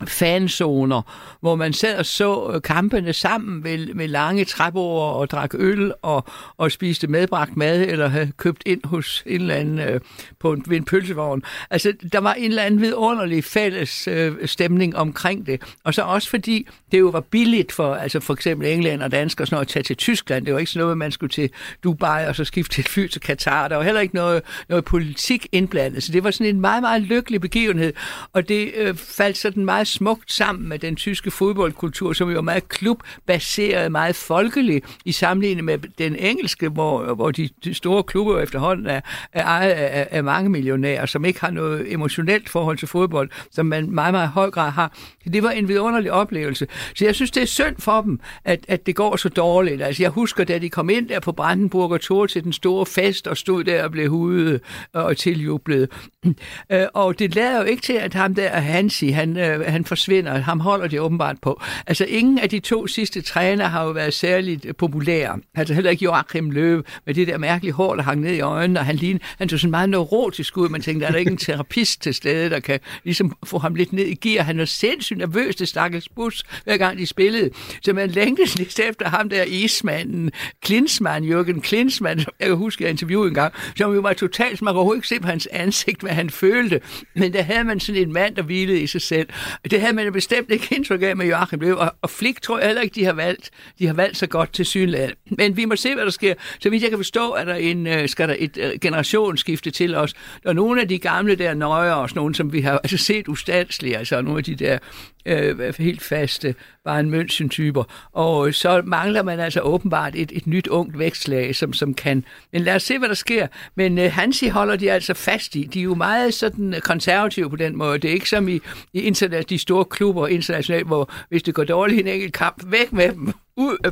[0.08, 1.02] fanzoner,
[1.42, 5.94] hvor man sad og så øh, kampene sammen ved, med lange træbord og drak øl
[6.02, 6.26] og,
[6.58, 10.00] og spiste medbragt mad eller havde købt ind hos en eller anden øh,
[10.40, 11.44] på en, ved en pølsevogn.
[11.70, 15.62] Altså, der var en eller anden vidunderlig fælles øh, stemning omkring det.
[15.84, 19.48] Og så også fordi det jo var billigt for, altså for eksempel England og danskere
[19.48, 20.46] sådan noget, at tage til Tyskland.
[20.46, 21.50] Det var ikke sådan noget, man skulle til
[21.84, 23.68] Dubai og så skifte til fly til Katar.
[23.68, 26.04] Der var heller ikke noget, noget politik indblandet.
[26.04, 27.94] Så det var sådan en meget, meget lykkelig begivenhed.
[28.34, 32.42] Og det øh, faldt sådan meget smukt sammen med den tyske fodboldkultur, som jo er
[32.42, 38.40] meget klubbaseret, meget folkelig i sammenligning med den engelske, hvor, hvor de, de store klubber
[38.40, 39.02] efterhånden er,
[39.34, 43.66] er ejet af, af mange millionærer, som ikke har noget emotionelt forhold til fodbold, som
[43.66, 44.98] man meget, meget høj grad har.
[45.34, 46.68] Det var en vidunderlig oplevelse.
[46.96, 49.82] Så jeg synes, det er synd for dem, at, at det går så dårligt.
[49.82, 53.28] Altså, jeg husker, da de kom ind der på Brandenburger Tor til den store fest
[53.28, 54.62] og stod der og blev hudet
[54.94, 55.90] og tiljublet.
[56.72, 60.38] Øh, og det lader jo ikke til, at ham der, Hansi, han, øh, han forsvinder.
[60.38, 61.62] Ham holder de åbenbart på.
[61.88, 65.40] Altså, ingen af de to sidste træner har jo været særligt øh, populære.
[65.56, 68.80] Altså, heller ikke Joachim Løve med det der mærkelige hår, der hang ned i øjnene,
[68.80, 70.70] og han, lignede, han så sådan meget neurotisk ud.
[70.70, 73.94] Man tænkte, er der ikke en terapist til stede, der kan ligesom få ham lidt
[73.94, 74.44] ned i gear?
[74.44, 77.50] Han var sindssygt nervøs, det stakkels bus, hver gang de spillede.
[77.82, 82.84] Så man længtes lidt efter ham der ismanden, Klinsmann, Jørgen Klinsmann, som jeg kan huske,
[82.84, 86.02] jeg interviewede en gang, som jo var totalt, man kunne ikke se på hans ansigt,
[86.02, 86.82] hvad han følte.
[87.16, 89.30] Men der havde man sådan en mand, der hvilede i sig selv.
[89.72, 92.68] Det havde man bestemt ikke indtryk af med Joachim Løv, og, og Flik tror jeg
[92.68, 93.50] heller ikke, de har valgt.
[93.80, 95.14] De har valgt så godt til synligheden.
[95.26, 96.34] Men vi må se, hvad der sker.
[96.60, 99.96] Så vidt jeg kan forstå, at der en, øh, skal der et øh, generationsskifte til
[99.96, 100.14] os.
[100.44, 103.98] Der nogle af de gamle der nøjer, og nogle, som vi har altså set ustandslige,
[103.98, 104.78] altså nogle af de der
[105.26, 106.56] øh, helt faste
[106.86, 107.84] Bayern München-typer.
[108.12, 112.26] Og øh, så mangler man altså åbenbart et, et nyt ungt vækstlag, som, som kan...
[112.54, 113.48] Men lad os se, hvad der sker.
[113.76, 115.64] Men øh, Hansi holder de altså fast i.
[115.64, 117.98] De er jo meget sådan øh, konservative på den måde.
[117.98, 118.60] Det er ikke som i,
[118.94, 122.64] i internet, de store klubber internationalt, hvor hvis det går dårligt i en enkelt kamp,
[122.72, 123.92] væk med dem ud, øh,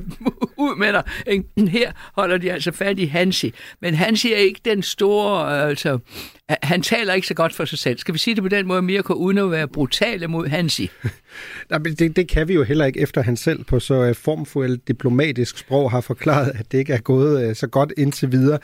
[0.96, 1.04] ud.
[1.28, 1.46] Ikke?
[1.78, 3.54] Her holder de altså fat i Hansi.
[3.82, 5.62] Men Hansi er ikke den store...
[5.62, 6.00] Øh, altså,
[6.64, 7.98] han taler ikke så godt for sig selv.
[7.98, 10.90] Skal vi sige det på den måde, Mirko, uden at være brutale mod Hansi?
[11.70, 14.16] Nej, men det, det kan vi jo heller ikke, efter han selv på så uh,
[14.16, 18.60] formfuldt diplomatisk sprog har forklaret, at det ikke er gået uh, så godt indtil videre.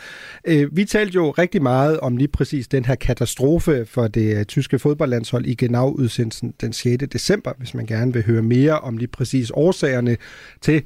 [0.52, 4.44] Uh, vi talte jo rigtig meget om lige præcis den her katastrofe for det uh,
[4.44, 7.04] tyske fodboldlandshold i Genau-udsendelsen den 6.
[7.14, 10.18] december, hvis man gerne vil høre mere om lige præcis årsagerne
[10.62, 10.84] til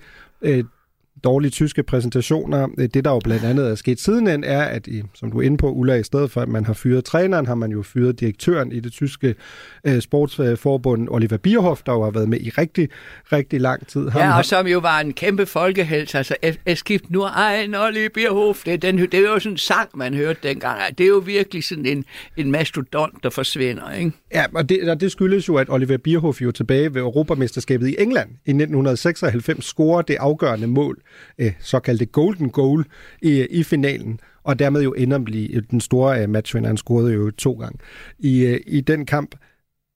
[1.23, 2.67] dårlige tyske præsentationer.
[2.67, 5.57] Det, der jo blandt andet er sket sidenhen, er, at i, som du er inde
[5.57, 8.71] på, Ulla, i stedet for, at man har fyret træneren, har man jo fyret direktøren
[8.71, 9.35] i det tyske
[9.83, 12.89] øh, sportsforbund, Oliver Bierhoff, der jo har været med i rigtig,
[13.31, 14.09] rigtig lang tid.
[14.09, 16.15] Ham, Ja, og som jo var en kæmpe folkehelt.
[16.15, 18.63] Altså, es gibt nur ein Oliver Bierhoff.
[18.63, 20.97] Det, er den, det er jo sådan en sang, man hørte dengang.
[20.97, 22.05] Det er jo virkelig sådan en,
[22.37, 24.11] en mastodont, der forsvinder, ikke?
[24.33, 27.95] Ja, og det, og det skyldes jo, at Oliver Bierhoff jo tilbage ved Europamesterskabet i
[27.99, 31.01] England i 1996 scorer det afgørende mål,
[31.37, 32.85] øh, såkaldte golden goal,
[33.21, 36.69] i, i finalen og dermed jo ender blive den store øh, matchvinder.
[36.69, 37.77] Han scorede jo to gange
[38.19, 39.35] i, øh, i den kamp.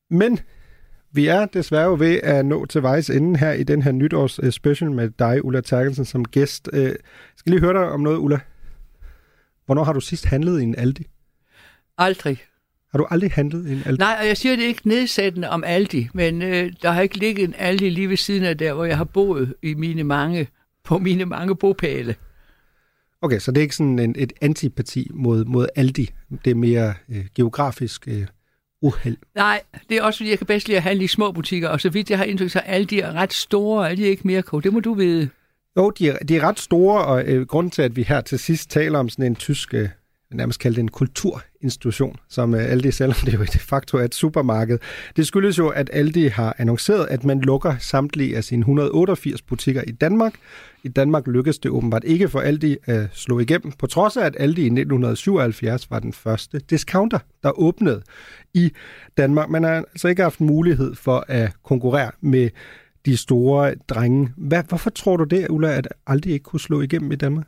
[0.09, 0.39] Men
[1.11, 4.39] vi er desværre jo ved at nå til vejs ende her i den her nytårs
[4.43, 6.69] øh, special med dig, Ulla Terkelsen, som gæst.
[6.73, 6.95] Øh, jeg
[7.37, 8.39] skal lige høre dig om noget, Ulla.
[9.65, 11.07] Hvornår har du sidst handlet i en Aldi?
[11.97, 12.37] Aldrig.
[12.91, 13.99] Har du aldrig handlet i en Aldi?
[13.99, 17.43] Nej, og jeg siger det ikke nedsættende om Aldi, men øh, der har ikke ligget
[17.43, 20.47] en Aldi lige ved siden af der, hvor jeg har boet i mine mange,
[20.85, 22.15] på mine mange bopæle.
[23.21, 26.09] Okay, så det er ikke sådan en, et antipati mod, mod Aldi.
[26.45, 28.27] Det er mere øh, geografisk øh,
[28.81, 29.17] uheld.
[29.35, 31.81] Nej, det er også fordi, jeg kan bedst lide at handle i små butikker, og
[31.81, 34.73] så vidt jeg har indtryk, så Aldi er ret store, Aldi er ikke mere Det
[34.73, 35.29] må du vide.
[35.77, 38.39] Jo, de er, de er ret store, og øh, grunden til, at vi her til
[38.39, 39.89] sidst taler om sådan en tysk, øh,
[40.35, 44.79] nærmest kaldt en kulturinstitution, som øh, Aldi, selvom det jo de facto er et supermarked,
[45.15, 49.81] det skyldes jo, at Aldi har annonceret, at man lukker samtlige af sine 188 butikker
[49.87, 50.33] i Danmark.
[50.83, 54.35] I Danmark lykkedes det åbenbart ikke for Aldi at slå igennem, på trods af, at
[54.39, 58.01] Aldi i 1977 var den første discounter, der åbnede
[58.53, 58.71] i
[59.17, 59.49] Danmark.
[59.49, 62.49] Man har altså ikke haft mulighed for at konkurrere med
[63.05, 64.29] de store drenge.
[64.37, 67.47] Hvad, hvorfor tror du det, Ulla, at Aldi ikke kunne slå igennem i Danmark?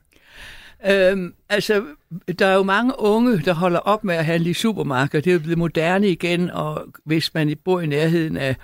[0.90, 1.84] Øhm, altså,
[2.40, 5.22] der er jo mange unge, der holder op med at handle i supermarkeder.
[5.22, 8.56] Det er jo blevet moderne igen, og hvis man bor i nærheden af,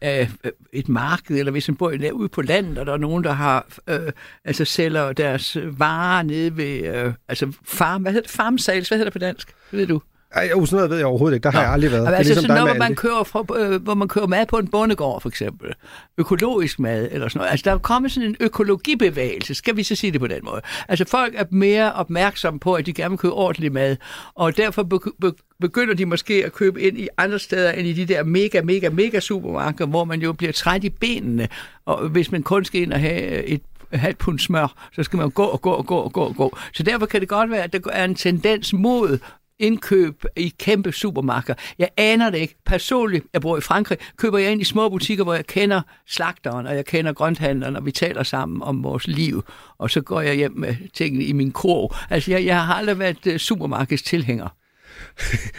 [0.00, 2.96] af øh, et marked, eller hvis man bor i- ude på landet, og der er
[2.96, 4.12] nogen, der har, øh,
[4.44, 9.10] altså sælger deres varer nede ved, øh, altså farm, hvad hedder det, farmsales, hvad hedder
[9.10, 9.48] det på dansk?
[9.70, 10.00] Det ved du?
[10.36, 11.44] Ej, jo, sådan noget ved jeg overhovedet ikke.
[11.44, 12.00] Der har jeg aldrig været.
[12.00, 14.26] Altså, det er altså ligesom sådan noget, hvor man, kører fra, øh, hvor man kører
[14.26, 15.72] mad på en bondegård, for eksempel.
[16.18, 17.50] Økologisk mad, eller sådan noget.
[17.50, 20.60] Altså, der er kommet sådan en økologibevægelse, skal vi så sige det på den måde.
[20.88, 23.96] Altså, folk er mere opmærksomme på, at de gerne vil købe ordentlig mad,
[24.34, 27.92] og derfor be- be- begynder de måske at købe ind i andre steder end i
[27.92, 31.48] de der mega, mega, mega supermarkeder, hvor man jo bliver træt i benene,
[31.86, 33.60] og hvis man kun skal ind og have et
[33.92, 36.56] halvt pund smør, så skal man gå og gå og gå og gå og gå.
[36.72, 39.18] Så derfor kan det godt være, at der er en tendens mod
[39.58, 41.54] indkøb i kæmpe supermarkeder.
[41.78, 42.56] Jeg aner det ikke.
[42.66, 46.66] Personligt, jeg bor i Frankrig, køber jeg ind i små butikker, hvor jeg kender slagteren,
[46.66, 49.44] og jeg kender grønthandleren, og vi taler sammen om vores liv.
[49.78, 51.94] Og så går jeg hjem med tingene i min krog.
[52.10, 54.48] Altså, jeg, jeg har aldrig været øh, uh, supermarkeds tilhænger.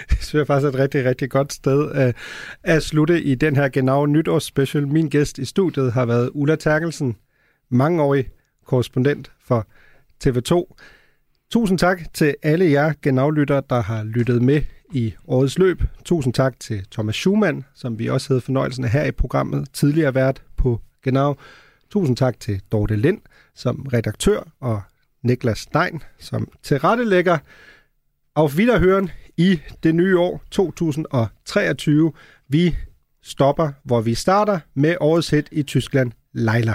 [0.10, 2.16] Det synes jeg faktisk er et rigtig, rigtig godt sted at,
[2.64, 4.88] at slutte i den her Genau nytårsspecial.
[4.88, 7.16] Min gæst i studiet har været Ulla Terkelsen,
[7.70, 8.30] mangeårig
[8.66, 9.68] korrespondent for
[10.26, 10.76] TV2.
[11.52, 14.62] Tusind tak til alle jer genaflyttere, der har lyttet med
[14.94, 15.84] i årets løb.
[16.06, 20.16] Tusind tak til Thomas Schumann, som vi også havde fornøjelsen af her i programmet, tidligere
[20.16, 21.36] vært på Genau.
[21.90, 23.22] Tusind tak til Dorte Lind
[23.56, 24.82] som redaktør og
[25.24, 27.38] Niklas Stein som tilrettelægger.
[28.36, 32.14] Auf Wiederhören i det nye år 2023.
[32.48, 32.76] Vi
[33.24, 36.74] stopper, hvor vi starter med årets hit i Tyskland, Leila.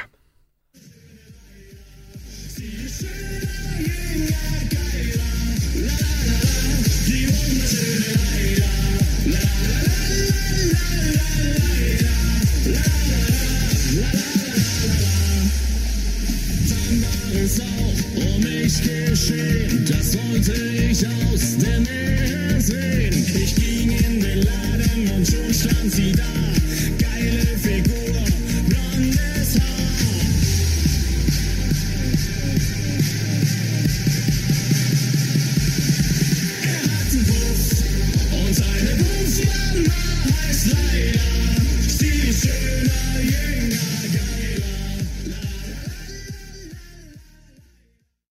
[20.15, 23.27] Das ich aus der Nähe sehen.
[23.35, 26.25] Ich ging in den Laden und schon stand sie da.
[26.99, 27.47] Geile